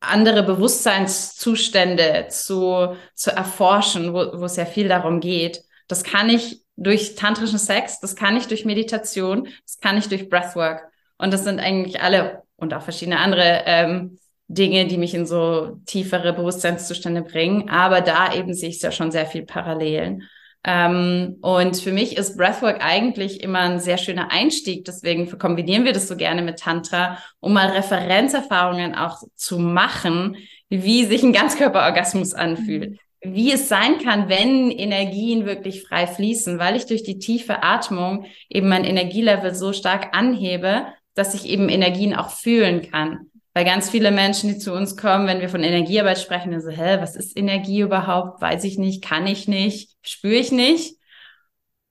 [0.00, 6.62] andere Bewusstseinszustände zu, zu erforschen, wo, wo es ja viel darum geht, das kann ich
[6.76, 10.82] durch tantrischen Sex, das kann ich durch Meditation, das kann ich durch Breathwork.
[11.16, 15.80] Und das sind eigentlich alle und auch verschiedene andere ähm, Dinge, die mich in so
[15.86, 17.68] tiefere Bewusstseinszustände bringen.
[17.68, 20.28] Aber da eben sehe ich ja schon sehr viel Parallelen.
[20.70, 24.84] Ähm, und für mich ist Breathwork eigentlich immer ein sehr schöner Einstieg.
[24.84, 30.36] Deswegen kombinieren wir das so gerne mit Tantra, um mal Referenzerfahrungen auch zu machen,
[30.68, 32.98] wie sich ein Ganzkörperorgasmus anfühlt.
[33.22, 38.26] Wie es sein kann, wenn Energien wirklich frei fließen, weil ich durch die tiefe Atmung
[38.50, 43.27] eben mein Energielevel so stark anhebe, dass ich eben Energien auch fühlen kann.
[43.58, 46.70] Weil ganz viele Menschen, die zu uns kommen, wenn wir von Energiearbeit sprechen, dann so,
[46.70, 48.40] hä, was ist Energie überhaupt?
[48.40, 50.94] Weiß ich nicht, kann ich nicht, spüre ich nicht.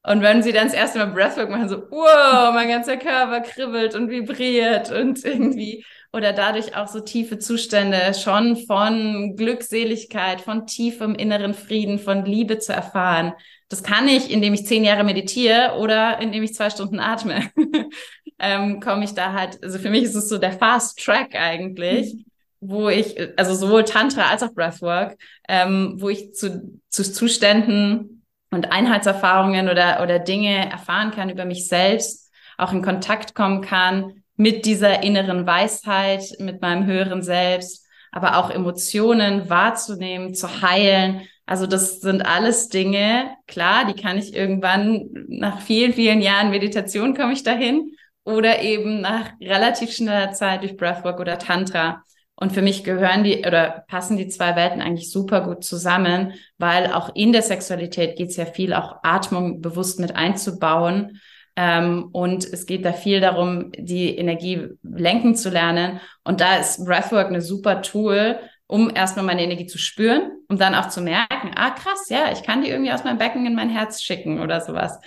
[0.02, 3.96] Und wenn sie dann das erste Mal Breathwork machen, so, wow, mein ganzer Körper kribbelt
[3.96, 11.16] und vibriert und irgendwie, oder dadurch auch so tiefe Zustände schon von Glückseligkeit, von tiefem
[11.16, 13.34] inneren Frieden, von Liebe zu erfahren.
[13.68, 17.52] Das kann ich, indem ich zehn Jahre meditiere oder indem ich zwei Stunden atme.
[18.40, 22.14] ähm, komme ich da halt, also für mich ist es so der Fast Track eigentlich,
[22.14, 22.26] mhm.
[22.60, 28.72] wo ich, also sowohl Tantra als auch Breathwork, ähm, wo ich zu, zu Zuständen und
[28.72, 34.66] Einheitserfahrungen oder, oder Dinge erfahren kann über mich selbst, auch in Kontakt kommen kann mit
[34.66, 41.22] dieser inneren Weisheit, mit meinem höheren Selbst, aber auch Emotionen wahrzunehmen, zu heilen.
[41.46, 47.16] Also das sind alles Dinge, klar, die kann ich irgendwann nach vielen, vielen Jahren Meditation
[47.16, 47.98] komme ich dahin
[48.28, 52.04] oder eben nach relativ schneller Zeit durch Breathwork oder Tantra.
[52.36, 56.92] Und für mich gehören die oder passen die zwei Welten eigentlich super gut zusammen, weil
[56.92, 61.22] auch in der Sexualität geht es ja viel, auch Atmung bewusst mit einzubauen.
[61.56, 66.02] Ähm, und es geht da viel darum, die Energie lenken zu lernen.
[66.26, 70.76] Und da ist Breathwork eine super Tool, um erstmal meine Energie zu spüren, um dann
[70.76, 73.70] auch zu merken, ah krass, ja, ich kann die irgendwie aus meinem Becken in mein
[73.70, 75.00] Herz schicken oder sowas.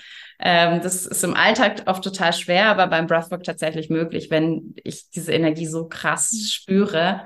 [0.42, 5.10] Ähm, das ist im Alltag oft total schwer, aber beim Breathwork tatsächlich möglich, wenn ich
[5.10, 7.22] diese Energie so krass spüre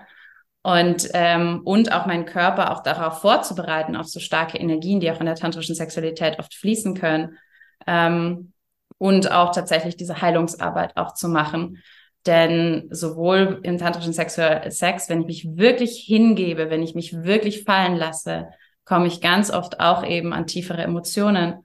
[0.62, 5.20] und ähm, und auch meinen Körper auch darauf vorzubereiten auf so starke Energien, die auch
[5.20, 7.38] in der tantrischen Sexualität oft fließen können
[7.86, 8.52] ähm,
[8.98, 11.82] und auch tatsächlich diese Heilungsarbeit auch zu machen.
[12.26, 17.96] Denn sowohl im tantrischen Sex, wenn ich mich wirklich hingebe, wenn ich mich wirklich fallen
[17.96, 18.48] lasse,
[18.84, 21.64] komme ich ganz oft auch eben an tiefere Emotionen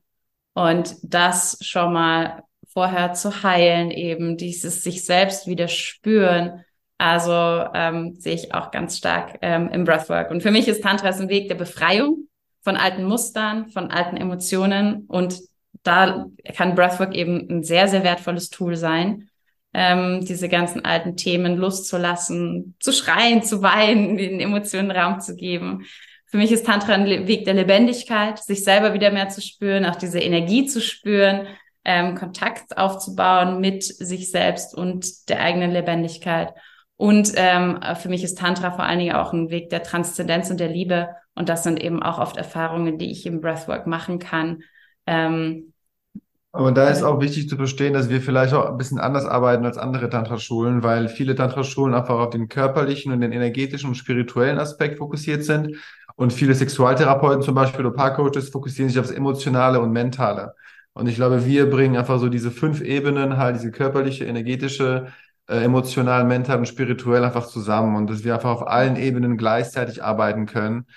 [0.59, 2.43] und das schon mal
[2.73, 6.65] vorher zu heilen, eben dieses sich selbst wieder spüren.
[6.97, 7.31] Also
[7.73, 10.31] ähm, sehe ich auch ganz stark ähm, im Breathwork.
[10.31, 12.27] Und für mich ist Tantra ein Weg der Befreiung
[12.61, 15.39] von alten Mustern, von alten Emotionen und
[15.83, 16.25] da
[16.57, 19.29] kann Breathwork eben ein sehr, sehr wertvolles Tool sein,
[19.73, 25.85] ähm, diese ganzen alten Themen loszulassen, zu schreien, zu weinen, den Emotionen Raum zu geben.
[26.29, 29.95] Für mich ist Tantra ein Weg der Lebendigkeit, sich selber wieder mehr zu spüren, auch
[29.95, 31.47] diese Energie zu spüren,
[31.83, 36.53] ähm, Kontakt aufzubauen mit sich selbst und der eigenen Lebendigkeit.
[36.97, 40.59] Und ähm, für mich ist Tantra vor allen Dingen auch ein Weg der Transzendenz und
[40.59, 41.09] der Liebe.
[41.33, 44.63] Und das sind eben auch oft Erfahrungen, die ich im Breathwork machen kann.
[45.07, 45.73] Ähm,
[46.51, 49.65] aber da ist auch wichtig zu verstehen, dass wir vielleicht auch ein bisschen anders arbeiten
[49.65, 54.57] als andere Tantra-Schulen, weil viele Tantra-Schulen einfach auf den körperlichen und den energetischen und spirituellen
[54.57, 55.77] Aspekt fokussiert sind.
[56.19, 60.53] Und viele Sexualtherapeuten zum Beispiel oder Paarcoaches fokussieren sich aufs Emotionale und Mentale.
[60.91, 65.13] Und ich glaube, wir bringen einfach so diese fünf Ebenen, halt diese körperliche, energetische,
[65.47, 70.03] äh, emotional, mental und spirituell einfach zusammen und dass wir einfach auf allen Ebenen gleichzeitig
[70.03, 70.87] arbeiten können,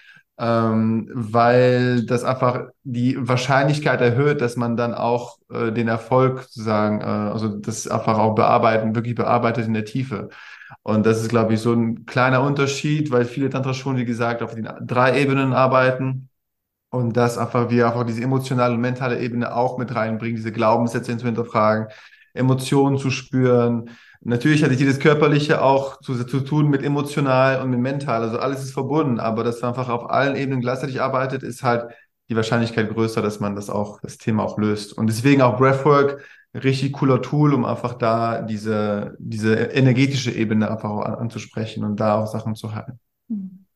[0.41, 7.01] ähm, weil das einfach die Wahrscheinlichkeit erhöht, dass man dann auch äh, den Erfolg sozusagen,
[7.01, 10.31] äh, also das einfach auch bearbeiten, wirklich bearbeitet in der Tiefe.
[10.83, 14.43] Und das ist, glaube ich, so ein kleiner Unterschied, weil viele Tantra schon, wie gesagt,
[14.43, 16.29] auf den drei Ebenen arbeiten
[16.91, 21.17] und dass einfach wir einfach diese emotionale und mentale Ebene auch mit reinbringen, diese Glaubenssätze
[21.17, 21.89] zu hinterfragen,
[22.35, 23.91] Emotionen zu spüren.
[24.21, 28.23] Natürlich hat jedes Körperliche auch zu, zu tun mit emotional und mit mental.
[28.23, 31.93] Also alles ist verbunden, aber dass man einfach auf allen Ebenen gleichzeitig arbeitet, ist halt
[32.29, 34.93] die Wahrscheinlichkeit größer, dass man das auch, das Thema auch löst.
[34.97, 40.91] Und deswegen auch Breathwork, richtig cooler Tool, um einfach da diese, diese energetische Ebene einfach
[40.91, 42.99] auch anzusprechen und da auch Sachen zu halten.
[43.29, 43.67] Mhm.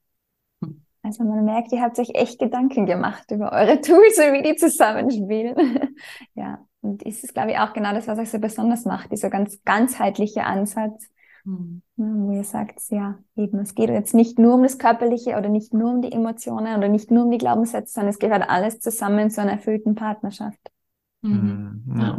[1.07, 4.57] Also man merkt, ihr habt euch echt Gedanken gemacht über eure Tools und wie die
[4.57, 5.55] zusammenspielen.
[6.35, 9.31] ja, und ist es, glaube ich, auch genau das, was euch so besonders macht, dieser
[9.31, 11.09] ganz ganzheitliche Ansatz,
[11.45, 11.83] mhm.
[11.97, 15.73] wo ihr sagt, ja, eben, es geht jetzt nicht nur um das Körperliche oder nicht
[15.73, 19.31] nur um die Emotionen oder nicht nur um die Glaubenssätze, sondern es gehört alles zusammen
[19.31, 20.59] zu einer erfüllten Partnerschaft.
[21.23, 21.85] Mhm.
[22.01, 22.19] Ja.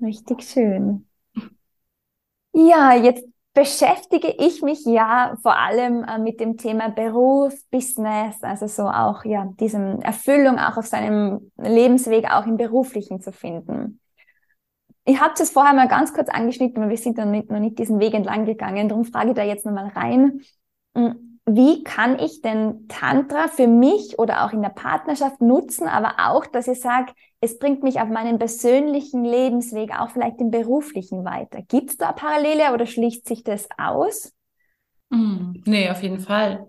[0.00, 1.06] Richtig schön.
[2.52, 8.66] Ja, jetzt beschäftige ich mich ja vor allem äh, mit dem Thema Beruf, Business, also
[8.66, 14.00] so auch ja diesem Erfüllung auch auf seinem Lebensweg auch im beruflichen zu finden.
[15.04, 17.98] Ich habe es vorher mal ganz kurz angeschnitten, aber wir sind nicht, noch nicht diesen
[17.98, 18.88] Weg entlang gegangen.
[18.88, 20.42] Darum frage ich da jetzt nochmal rein.
[20.94, 26.16] Hm, wie kann ich denn Tantra für mich oder auch in der Partnerschaft nutzen, aber
[26.28, 31.24] auch, dass ich sage, es bringt mich auf meinen persönlichen Lebensweg, auch vielleicht im beruflichen
[31.24, 31.62] weiter.
[31.62, 34.32] Gibt es da Parallele oder schließt sich das aus?
[35.10, 36.66] Mm, nee, auf jeden Fall.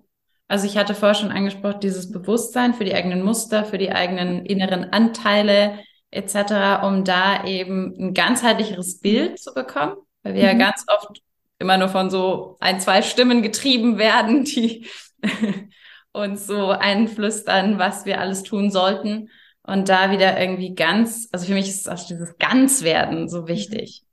[0.47, 4.45] Also ich hatte vorher schon angesprochen, dieses Bewusstsein für die eigenen Muster, für die eigenen
[4.45, 5.79] inneren Anteile
[6.12, 10.60] etc., um da eben ein ganzheitlicheres Bild zu bekommen, weil wir mhm.
[10.60, 11.21] ja ganz oft
[11.60, 14.88] immer nur von so ein, zwei Stimmen getrieben werden, die
[16.13, 19.29] uns so einflüstern, was wir alles tun sollten.
[19.63, 24.04] Und da wieder irgendwie ganz, also für mich ist auch dieses Ganzwerden so wichtig.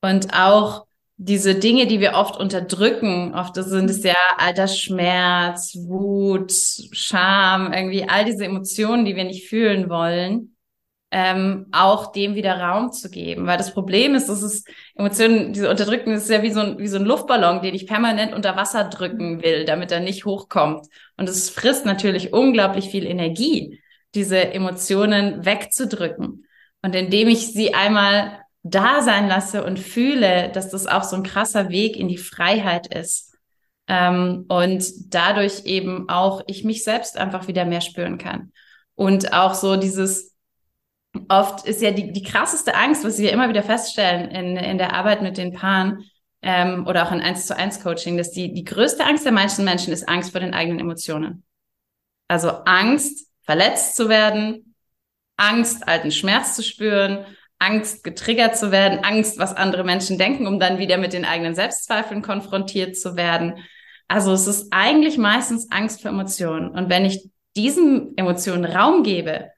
[0.00, 0.86] Und auch
[1.20, 6.52] diese Dinge, die wir oft unterdrücken, oft sind es ja alter Schmerz, Wut,
[6.92, 10.54] Scham, irgendwie all diese Emotionen, die wir nicht fühlen wollen,
[11.10, 13.46] ähm, auch dem wieder Raum zu geben.
[13.46, 14.64] Weil das Problem ist, dass es
[14.94, 17.88] Emotionen, diese Unterdrückung, das ist ja wie so, ein, wie so ein Luftballon, den ich
[17.88, 20.86] permanent unter Wasser drücken will, damit er nicht hochkommt.
[21.16, 23.80] Und es frisst natürlich unglaublich viel Energie,
[24.14, 26.46] diese Emotionen wegzudrücken.
[26.82, 31.22] Und indem ich sie einmal da sein lasse und fühle, dass das auch so ein
[31.22, 33.34] krasser Weg in die Freiheit ist.
[33.86, 38.52] Ähm, und dadurch eben auch ich mich selbst einfach wieder mehr spüren kann.
[38.94, 40.34] Und auch so dieses,
[41.28, 44.92] oft ist ja die, die krasseste Angst, was wir immer wieder feststellen in, in der
[44.92, 46.04] Arbeit mit den Paaren
[46.42, 49.64] ähm, oder auch in 1 zu 1 Coaching, dass die, die größte Angst der meisten
[49.64, 51.44] Menschen ist Angst vor den eigenen Emotionen.
[52.28, 54.74] Also Angst, verletzt zu werden,
[55.38, 57.24] Angst, alten Schmerz zu spüren,
[57.58, 61.54] Angst, getriggert zu werden, Angst, was andere Menschen denken, um dann wieder mit den eigenen
[61.54, 63.54] Selbstzweifeln konfrontiert zu werden.
[64.06, 66.68] Also es ist eigentlich meistens Angst vor Emotionen.
[66.68, 69.50] Und wenn ich diesen Emotionen Raum gebe,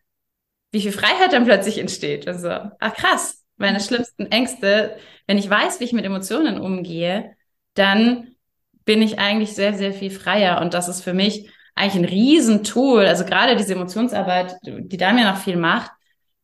[0.70, 2.28] wie viel Freiheit dann plötzlich entsteht.
[2.28, 7.34] Also, ach krass, meine schlimmsten Ängste, wenn ich weiß, wie ich mit Emotionen umgehe,
[7.74, 8.36] dann
[8.84, 10.60] bin ich eigentlich sehr, sehr viel freier.
[10.60, 13.06] Und das ist für mich eigentlich ein Riesentool.
[13.06, 15.90] Also gerade diese Emotionsarbeit, die da mir noch viel macht,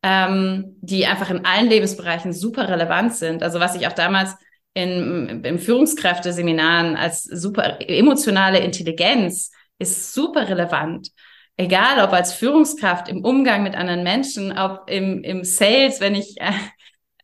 [0.03, 3.43] ähm, die einfach in allen Lebensbereichen super relevant sind.
[3.43, 4.35] Also was ich auch damals
[4.73, 11.09] in, im Führungskräfteseminaren als super emotionale Intelligenz ist super relevant
[11.57, 16.39] egal ob als Führungskraft im Umgang mit anderen Menschen, ob im, im Sales, wenn ich,
[16.39, 16.51] äh,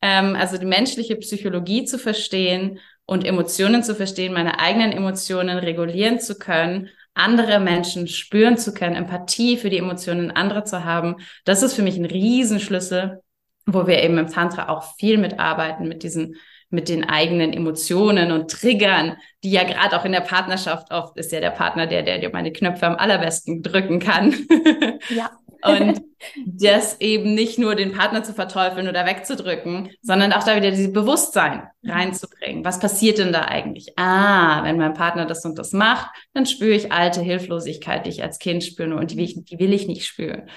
[0.01, 6.19] ähm, also die menschliche Psychologie zu verstehen und Emotionen zu verstehen, meine eigenen Emotionen regulieren
[6.19, 11.63] zu können andere Menschen spüren zu können, Empathie für die Emotionen anderer zu haben, das
[11.63, 13.21] ist für mich ein Riesenschlüssel,
[13.65, 16.35] wo wir eben im Tantra auch viel mitarbeiten, mit diesen
[16.73, 21.31] mit den eigenen Emotionen und Triggern, die ja gerade auch in der Partnerschaft oft ist
[21.31, 24.33] ja der Partner der, der dir meine Knöpfe am allerbesten drücken kann.
[25.09, 25.31] Ja.
[25.63, 26.01] und
[26.45, 30.91] das eben nicht nur den Partner zu verteufeln oder wegzudrücken, sondern auch da wieder dieses
[30.91, 32.65] Bewusstsein reinzubringen.
[32.65, 33.93] Was passiert denn da eigentlich?
[33.97, 38.23] Ah, wenn mein Partner das und das macht, dann spüre ich alte Hilflosigkeit, die ich
[38.23, 40.49] als Kind spüre und die will ich, die will ich nicht spüren.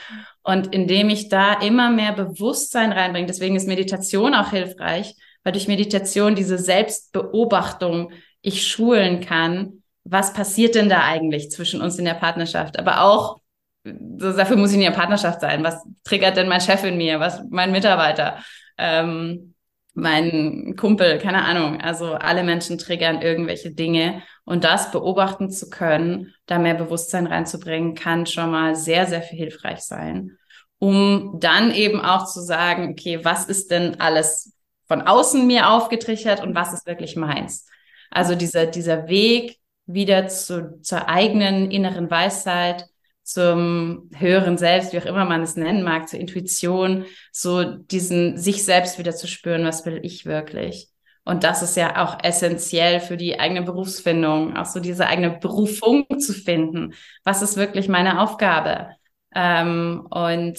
[0.42, 5.14] Und indem ich da immer mehr Bewusstsein reinbringe, deswegen ist Meditation auch hilfreich,
[5.46, 8.10] weil durch Meditation diese Selbstbeobachtung
[8.42, 13.38] ich schulen kann, was passiert denn da eigentlich zwischen uns in der Partnerschaft, aber auch
[13.84, 15.62] dafür muss ich in der Partnerschaft sein.
[15.62, 17.20] Was triggert denn mein Chef in mir?
[17.20, 18.38] Was mein Mitarbeiter?
[18.76, 19.54] Ähm,
[19.94, 21.80] mein Kumpel, keine Ahnung.
[21.80, 27.94] Also alle Menschen triggern irgendwelche Dinge und das beobachten zu können, da mehr Bewusstsein reinzubringen,
[27.94, 30.38] kann schon mal sehr, sehr viel hilfreich sein,
[30.80, 34.55] um dann eben auch zu sagen, okay, was ist denn alles
[34.86, 37.66] von außen mir aufgetrichtert und was ist wirklich meins.
[38.10, 42.86] Also dieser, dieser Weg wieder zu, zur eigenen inneren Weisheit,
[43.22, 48.64] zum höheren Selbst, wie auch immer man es nennen mag, zur Intuition, so diesen sich
[48.64, 50.90] selbst wieder zu spüren, was will ich wirklich?
[51.24, 56.06] Und das ist ja auch essentiell für die eigene Berufsfindung, auch so diese eigene Berufung
[56.20, 56.94] zu finden.
[57.24, 58.90] Was ist wirklich meine Aufgabe?
[59.34, 60.56] Ähm, und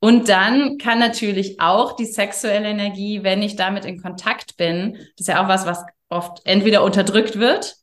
[0.00, 5.20] und dann kann natürlich auch die sexuelle Energie, wenn ich damit in Kontakt bin, das
[5.20, 7.76] ist ja auch was, was oft entweder unterdrückt wird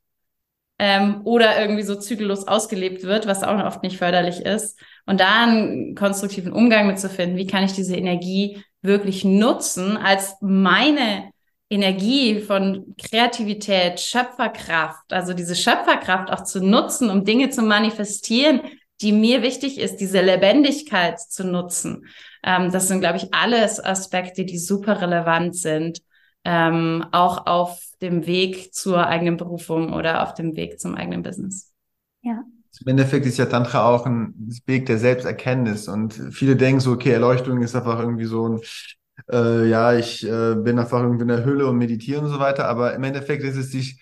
[0.79, 4.79] ähm, oder irgendwie so zügellos ausgelebt wird, was auch oft nicht förderlich ist.
[5.05, 9.95] Und da einen konstruktiven Umgang mit zu finden, wie kann ich diese Energie wirklich nutzen
[9.95, 11.31] als meine
[11.69, 18.61] Energie von Kreativität, Schöpferkraft, also diese Schöpferkraft auch zu nutzen, um Dinge zu manifestieren,
[19.01, 22.05] die mir wichtig ist, diese Lebendigkeit zu nutzen.
[22.43, 26.01] Ähm, das sind, glaube ich, alles Aspekte, die super relevant sind,
[26.43, 31.73] ähm, auch auf dem Weg zur eigenen Berufung oder auf dem Weg zum eigenen Business.
[32.21, 32.43] Ja.
[32.79, 37.11] Im Endeffekt ist ja Tantra auch ein Weg der Selbsterkenntnis und viele denken so, okay,
[37.11, 38.61] Erleuchtung ist einfach irgendwie so ein,
[39.31, 42.67] äh, ja, ich äh, bin einfach irgendwie in der Hülle und meditiere und so weiter,
[42.67, 43.99] aber im Endeffekt ist es sich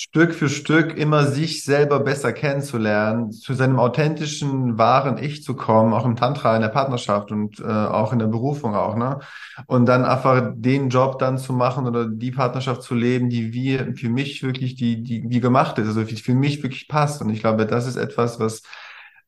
[0.00, 5.92] Stück für Stück immer sich selber besser kennenzulernen, zu seinem authentischen, wahren Ich zu kommen,
[5.92, 9.18] auch im Tantra, in der Partnerschaft und äh, auch in der Berufung auch, ne?
[9.66, 13.92] Und dann einfach den Job dann zu machen oder die Partnerschaft zu leben, die wir
[13.96, 17.20] für mich wirklich, die, die, die gemacht ist, also die für mich wirklich passt.
[17.20, 18.62] Und ich glaube, das ist etwas, was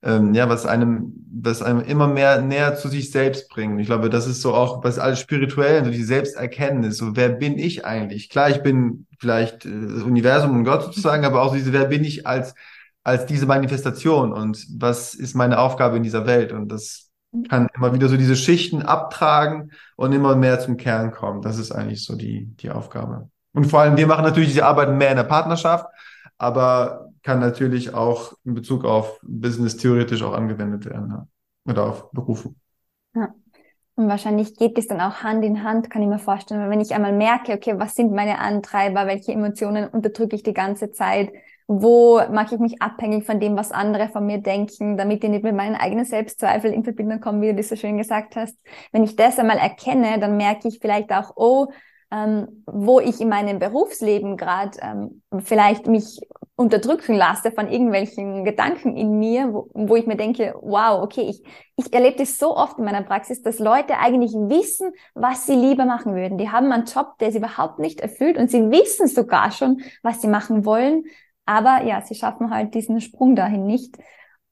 [0.02, 3.80] ähm, ja, was einem, was einem immer mehr näher zu sich selbst bringt.
[3.80, 7.58] Ich glaube, das ist so auch, was alles spirituell, so die Selbsterkenntnis, so wer bin
[7.58, 8.30] ich eigentlich?
[8.30, 12.04] Klar, ich bin vielleicht äh, das Universum und Gott sozusagen, aber auch diese, wer bin
[12.04, 12.54] ich als,
[13.04, 16.52] als diese Manifestation und was ist meine Aufgabe in dieser Welt?
[16.52, 17.10] Und das
[17.48, 21.42] kann immer wieder so diese Schichten abtragen und immer mehr zum Kern kommen.
[21.42, 23.30] Das ist eigentlich so die, die Aufgabe.
[23.52, 25.86] Und vor allem, wir machen natürlich diese Arbeit mehr in der Partnerschaft,
[26.40, 31.26] aber kann natürlich auch in Bezug auf Business theoretisch auch angewendet werden ja.
[31.70, 32.54] oder auf Berufe.
[33.14, 33.34] Ja.
[33.94, 36.70] Und wahrscheinlich geht es dann auch Hand in Hand, kann ich mir vorstellen.
[36.70, 40.90] Wenn ich einmal merke, okay, was sind meine Antreiber, welche Emotionen unterdrücke ich die ganze
[40.90, 41.30] Zeit,
[41.66, 45.44] wo mache ich mich abhängig von dem, was andere von mir denken, damit ich nicht
[45.44, 48.56] mit meinen eigenen Selbstzweifeln in Verbindung komme, wie du das so schön gesagt hast.
[48.92, 51.66] Wenn ich das einmal erkenne, dann merke ich vielleicht auch, oh,
[52.10, 56.20] ähm, wo ich in meinem Berufsleben gerade ähm, vielleicht mich
[56.56, 61.42] unterdrücken lasse von irgendwelchen Gedanken in mir, wo, wo ich mir denke, wow, okay, ich,
[61.76, 65.86] ich erlebe das so oft in meiner Praxis, dass Leute eigentlich wissen, was sie lieber
[65.86, 66.36] machen würden.
[66.36, 70.20] Die haben einen Job, der sie überhaupt nicht erfüllt und sie wissen sogar schon, was
[70.20, 71.04] sie machen wollen,
[71.46, 73.96] aber ja, sie schaffen halt diesen Sprung dahin nicht.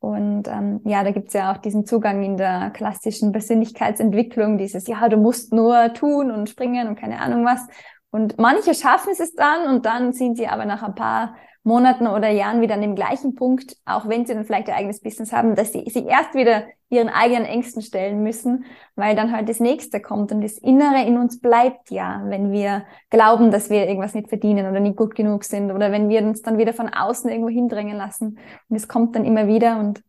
[0.00, 5.08] Und ähm, ja, da gibt's ja auch diesen Zugang in der klassischen Persönlichkeitsentwicklung, dieses, ja,
[5.08, 7.66] du musst nur tun und springen und keine Ahnung was.
[8.10, 11.34] Und manche schaffen es dann und dann sind sie aber nach ein paar
[11.68, 15.00] Monaten oder Jahren wieder an dem gleichen Punkt, auch wenn sie dann vielleicht ihr eigenes
[15.00, 18.64] Business haben, dass sie sich erst wieder ihren eigenen Ängsten stellen müssen,
[18.96, 22.84] weil dann halt das nächste kommt und das Innere in uns bleibt ja, wenn wir
[23.10, 26.42] glauben, dass wir irgendwas nicht verdienen oder nicht gut genug sind oder wenn wir uns
[26.42, 28.38] dann wieder von außen irgendwo hindrängen lassen.
[28.68, 30.02] Und es kommt dann immer wieder und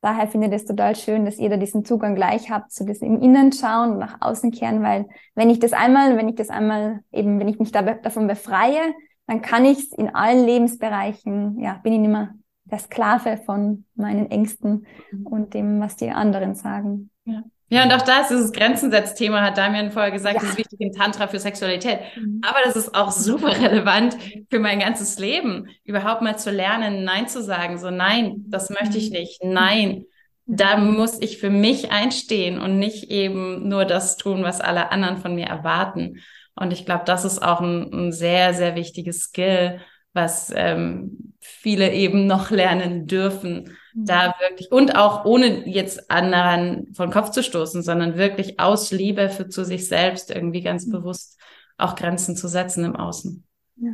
[0.00, 2.98] daher finde ich es total schön, dass ihr da diesen Zugang gleich habt, zu das
[2.98, 6.48] im Innen schauen und nach außen kehren, weil wenn ich das einmal, wenn ich das
[6.48, 8.80] einmal eben, wenn ich mich da, davon befreie,
[9.26, 13.84] dann kann ich es in allen Lebensbereichen, ja, bin ich nicht mehr der Sklave von
[13.94, 15.26] meinen Ängsten mhm.
[15.26, 17.10] und dem, was die anderen sagen.
[17.24, 17.42] Ja.
[17.68, 20.40] Ja, und auch da ist dieses Grenzensetzthema, hat Damian vorher gesagt, ja.
[20.40, 21.98] das ist wichtig im Tantra für Sexualität.
[22.16, 22.40] Mhm.
[22.46, 24.16] Aber das ist auch super relevant
[24.50, 27.78] für mein ganzes Leben, überhaupt mal zu lernen, Nein zu sagen.
[27.78, 29.16] So, nein, das möchte ich mhm.
[29.16, 29.42] nicht.
[29.42, 30.04] Nein,
[30.46, 35.16] da muss ich für mich einstehen und nicht eben nur das tun, was alle anderen
[35.16, 36.22] von mir erwarten.
[36.56, 39.80] Und ich glaube, das ist auch ein, ein, sehr, sehr wichtiges Skill,
[40.12, 47.10] was ähm, viele eben noch lernen dürfen da wirklich und auch ohne jetzt anderen von
[47.10, 50.92] Kopf zu stoßen, sondern wirklich aus Liebe für zu sich selbst irgendwie ganz mhm.
[50.92, 51.40] bewusst
[51.78, 53.42] auch Grenzen zu setzen im Außen.
[53.76, 53.92] Ja.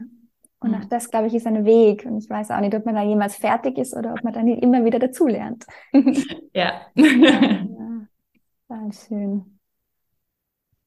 [0.59, 2.05] Und auch das, glaube ich, ist ein Weg.
[2.05, 4.47] Und ich weiß auch nicht, ob man da jemals fertig ist oder ob man dann
[4.47, 5.67] immer wieder dazulernt.
[6.55, 6.83] ja.
[6.95, 7.67] ja.
[8.69, 9.52] Sehr schön.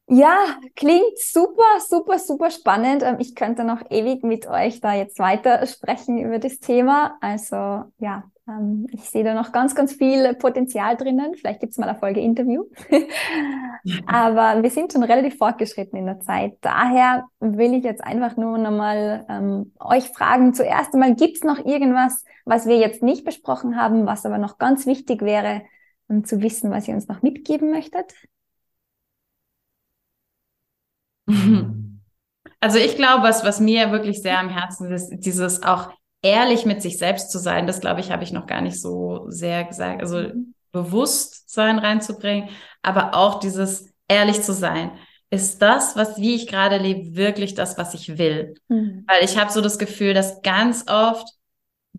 [0.07, 3.01] Ja, klingt super, super, super spannend.
[3.01, 7.17] Ähm, ich könnte noch ewig mit euch da jetzt weiter sprechen über das Thema.
[7.21, 7.55] Also
[7.97, 11.33] ja, ähm, ich sehe da noch ganz, ganz viel Potenzial drinnen.
[11.33, 12.65] Vielleicht gibt es mal eine Folge Interview.
[14.07, 16.57] Aber wir sind schon relativ fortgeschritten in der Zeit.
[16.61, 20.53] Daher will ich jetzt einfach nur nochmal ähm, euch fragen.
[20.53, 24.59] Zuerst einmal, gibt es noch irgendwas, was wir jetzt nicht besprochen haben, was aber noch
[24.59, 25.63] ganz wichtig wäre,
[26.07, 28.13] um zu wissen, was ihr uns noch mitgeben möchtet?
[32.61, 35.91] Also ich glaube, was, was mir wirklich sehr am Herzen ist, dieses auch
[36.23, 39.25] ehrlich mit sich selbst zu sein, das glaube ich, habe ich noch gar nicht so
[39.27, 40.01] sehr gesagt.
[40.01, 40.31] Also.
[40.75, 42.49] Bewusstsein reinzubringen,
[42.81, 44.91] aber auch dieses ehrlich zu sein.
[45.29, 48.55] Ist das, was wie ich gerade lebe, wirklich das, was ich will?
[48.67, 49.05] Mhm.
[49.07, 51.29] Weil ich habe so das Gefühl, dass ganz oft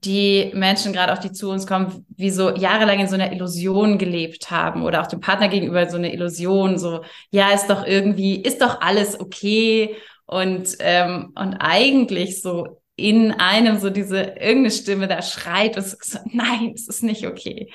[0.04, 3.96] die Menschen, gerade auch die zu uns kommen, wie so jahrelang in so einer Illusion
[3.96, 8.36] gelebt haben oder auch dem Partner gegenüber so eine Illusion, so, ja, ist doch irgendwie,
[8.36, 15.08] ist doch alles okay und, ähm, und eigentlich so in einem so diese irgendeine Stimme
[15.08, 17.70] da schreit und so, nein, es ist nicht okay.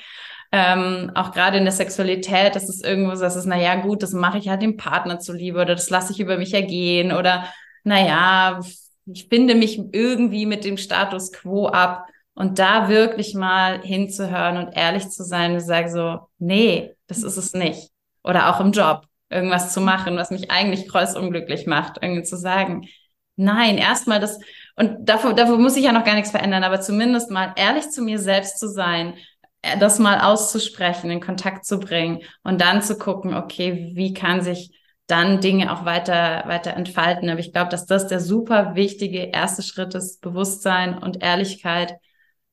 [0.52, 4.12] Ähm, auch gerade in der Sexualität, das ist irgendwo so, das ist, naja, gut, das
[4.12, 7.48] mache ich halt dem Partner zuliebe oder das lasse ich über mich ergehen oder
[7.84, 8.60] naja,
[9.06, 14.72] ich finde mich irgendwie mit dem Status quo ab und da wirklich mal hinzuhören und
[14.76, 17.90] ehrlich zu sein und sagen so, nee, das ist es nicht.
[18.24, 22.88] Oder auch im Job irgendwas zu machen, was mich eigentlich kreuzunglücklich macht, irgendwie zu sagen,
[23.36, 24.38] nein, erstmal das,
[24.76, 28.02] und dafür, dafür muss ich ja noch gar nichts verändern, aber zumindest mal ehrlich zu
[28.02, 29.14] mir selbst zu sein,
[29.62, 34.42] äh, das mal auszusprechen, in Kontakt zu bringen und dann zu gucken, okay, wie kann
[34.42, 37.28] sich dann Dinge auch weiter, weiter entfalten.
[37.28, 41.96] Aber ich glaube, dass das der super wichtige erste Schritt ist, Bewusstsein und Ehrlichkeit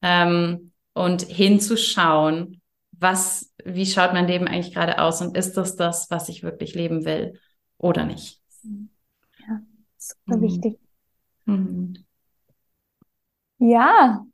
[0.01, 6.11] ähm, und hinzuschauen, was, wie schaut mein Leben eigentlich gerade aus und ist das das,
[6.11, 7.39] was ich wirklich leben will
[7.77, 8.41] oder nicht?
[8.63, 9.61] Ja,
[9.97, 10.41] super mhm.
[10.41, 10.79] wichtig.
[11.45, 11.93] Mhm.
[13.59, 14.25] Ja,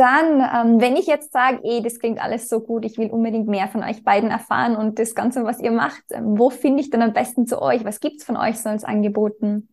[0.00, 3.48] dann, ähm, wenn ich jetzt sage, eh, das klingt alles so gut, ich will unbedingt
[3.48, 6.88] mehr von euch beiden erfahren und das Ganze, was ihr macht, ähm, wo finde ich
[6.88, 7.84] dann am besten zu euch?
[7.84, 9.68] Was gibt's von euch so als Angeboten?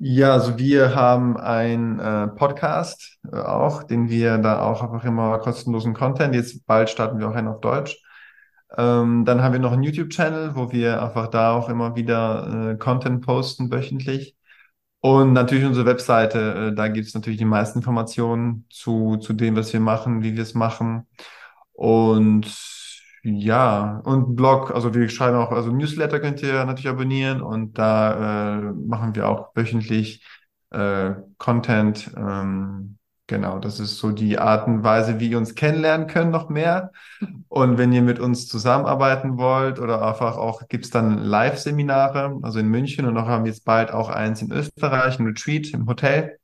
[0.00, 5.38] Ja, also wir haben einen äh, Podcast äh, auch, den wir da auch einfach immer
[5.40, 6.34] kostenlosen Content.
[6.34, 8.00] Jetzt bald starten wir auch einen auf Deutsch.
[8.76, 12.76] Ähm, dann haben wir noch einen YouTube-Channel, wo wir einfach da auch immer wieder äh,
[12.76, 14.36] Content posten wöchentlich.
[15.00, 19.56] Und natürlich unsere Webseite, äh, da gibt es natürlich die meisten Informationen zu, zu dem,
[19.56, 21.08] was wir machen, wie wir es machen.
[21.72, 22.46] Und
[23.22, 28.58] ja, und Blog, also wir schreiben auch, also Newsletter könnt ihr natürlich abonnieren und da
[28.58, 30.24] äh, machen wir auch wöchentlich
[30.70, 32.10] äh, Content.
[32.16, 32.98] Ähm,
[33.28, 36.92] Genau, das ist so die Art und Weise, wie ihr uns kennenlernen können, noch mehr.
[37.48, 42.68] Und wenn ihr mit uns zusammenarbeiten wollt oder einfach auch, gibt's dann Live-Seminare, also in
[42.68, 46.37] München und noch haben wir jetzt bald auch eins in Österreich, ein Retreat im Hotel.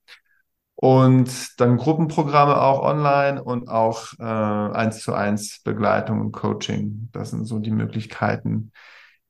[0.76, 7.08] Und dann Gruppenprogramme auch online und auch äh, eins zu eins Begleitung und Coaching.
[7.12, 8.72] Das sind so die Möglichkeiten,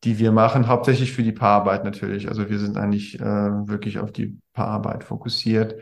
[0.04, 2.28] die wir machen, hauptsächlich für die Paararbeit natürlich.
[2.28, 5.76] Also wir sind eigentlich äh, wirklich auf die Paararbeit fokussiert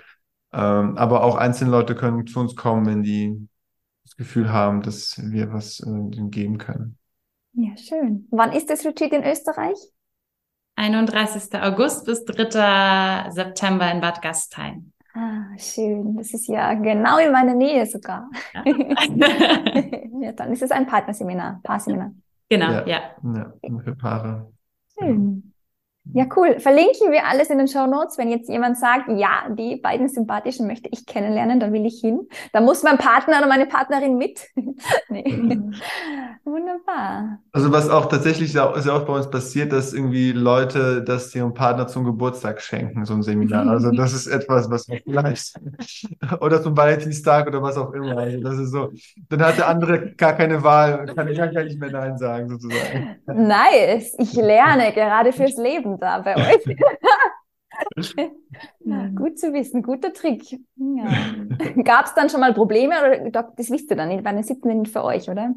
[0.52, 3.48] ähm, aber auch einzelne Leute können zu uns kommen, wenn die
[4.04, 6.98] das Gefühl haben, dass wir was äh, ihnen geben können.
[7.54, 8.26] Ja, schön.
[8.30, 9.78] Wann ist das Retreat in Österreich?
[10.76, 11.54] 31.
[11.60, 13.30] August bis 3.
[13.30, 14.92] September in Bad Gastein.
[15.52, 16.16] Ah, schön.
[16.16, 18.30] Das ist ja genau in meiner Nähe sogar.
[18.54, 18.64] Ja,
[20.20, 22.12] ja dann ist es ein Partnerseminar, Paarseminar.
[22.48, 22.86] Genau, ja.
[22.86, 23.52] Ja, ja
[23.84, 24.52] für Paare.
[24.98, 25.51] Schön.
[26.14, 26.58] Ja, cool.
[26.58, 28.18] Verlinken wir alles in den Show Notes.
[28.18, 32.28] Wenn jetzt jemand sagt, ja, die beiden Sympathischen möchte ich kennenlernen, dann will ich hin.
[32.52, 34.40] Da muss mein Partner oder meine Partnerin mit.
[35.08, 35.32] nee.
[35.32, 35.74] Mhm.
[36.44, 37.38] Wunderbar.
[37.52, 41.86] Also was auch tatsächlich sehr, oft bei uns passiert, dass irgendwie Leute das ihrem Partner
[41.86, 43.68] zum Geburtstag schenken, so ein Seminar.
[43.68, 45.54] Also das ist etwas, was man vielleicht
[46.40, 48.18] oder zum Valentinstag oder was auch immer.
[48.18, 48.90] Also das ist so.
[49.28, 53.16] Dann hat der andere gar keine Wahl, kann ich gar nicht mehr Nein sagen sozusagen.
[53.26, 54.16] Nice.
[54.18, 56.64] Ich lerne gerade fürs Leben da bei euch.
[59.14, 60.60] Gut zu wissen, guter Trick.
[60.76, 61.04] Ja.
[61.84, 62.94] Gab es dann schon mal Probleme
[63.30, 65.54] oder das wisst ihr dann nicht, weil dann sitzen wir nicht für euch, oder?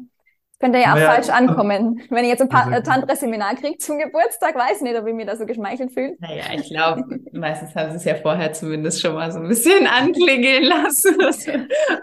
[0.58, 2.00] Könnte ja auch naja, falsch ankommen.
[2.08, 5.26] Wenn ich jetzt ein also, Tantra-Seminar kriege zum Geburtstag, weiß ich nicht, ob ich mir
[5.26, 6.16] da so geschmeichelt fühle.
[6.18, 9.86] Naja, ich glaube, meistens haben sie es ja vorher zumindest schon mal so ein bisschen
[9.98, 11.16] anklingeln lassen.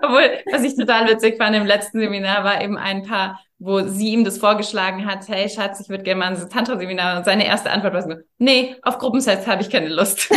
[0.03, 4.09] Obwohl, was ich total witzig fand im letzten Seminar, war eben ein paar, wo sie
[4.09, 7.17] ihm das vorgeschlagen hat, hey Schatz, ich würde gerne mal ein Tantra-Seminar.
[7.17, 10.29] Und seine erste Antwort war so, nee, auf Gruppensets habe ich keine Lust.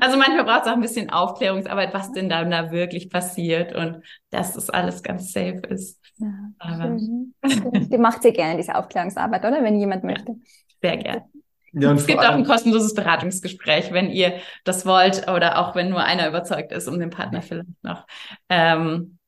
[0.00, 4.02] Also manchmal braucht es auch ein bisschen Aufklärungsarbeit, was denn da, da wirklich passiert und
[4.30, 6.00] dass das alles ganz safe ist.
[6.16, 6.28] Ja,
[6.58, 9.62] Aber, die macht sehr gerne diese Aufklärungsarbeit, oder?
[9.62, 10.36] Wenn jemand möchte.
[10.80, 11.24] sehr gerne.
[11.72, 16.02] Ja, es gibt auch ein kostenloses Beratungsgespräch, wenn ihr das wollt oder auch wenn nur
[16.02, 18.06] einer überzeugt ist, um den Partner vielleicht noch
[18.48, 19.18] ähm,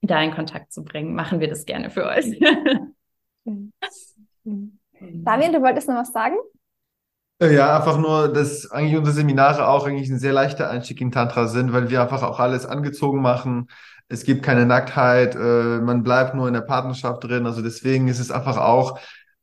[0.00, 1.14] da in Kontakt zu bringen.
[1.14, 2.40] Machen wir das gerne für euch.
[5.00, 6.36] Damian, du wolltest noch was sagen?
[7.42, 11.46] Ja, einfach nur, dass eigentlich unsere Seminare auch eigentlich ein sehr leichter Einstieg in Tantra
[11.48, 13.68] sind, weil wir einfach auch alles angezogen machen.
[14.08, 17.46] Es gibt keine Nacktheit, äh, man bleibt nur in der Partnerschaft drin.
[17.46, 18.98] Also deswegen ist es einfach auch,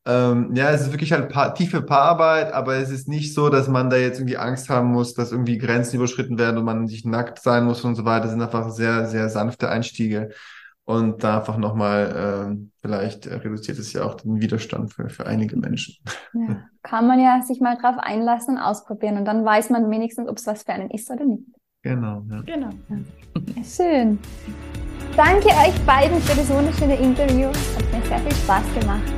[0.06, 3.66] ähm, ja, es ist wirklich halt pa tiefe Paararbeit, aber es ist nicht so, dass
[3.66, 7.04] man da jetzt irgendwie Angst haben muss, dass irgendwie Grenzen überschritten werden und man sich
[7.04, 8.22] nackt sein muss und so weiter.
[8.24, 10.30] Das sind einfach sehr, sehr sanfte Einstiege.
[10.88, 15.54] Und da einfach nochmal, äh, vielleicht reduziert es ja auch den Widerstand für, für einige
[15.54, 15.96] Menschen.
[16.32, 20.30] Ja, kann man ja sich mal drauf einlassen und ausprobieren und dann weiß man wenigstens,
[20.30, 21.42] ob es was für einen ist oder nicht.
[21.82, 22.40] Genau, ja.
[22.40, 22.70] Genau.
[22.88, 23.62] Ja.
[23.62, 24.18] Schön.
[25.14, 27.48] Danke euch beiden für das wunderschöne Interview.
[27.48, 29.12] Hat mir sehr viel Spaß gemacht.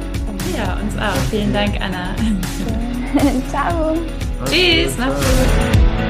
[0.56, 1.22] Ja, uns auch.
[1.30, 2.16] Vielen Dank, Anna.
[3.48, 3.96] Ciao.
[4.44, 6.09] Tschüss, mach's gut.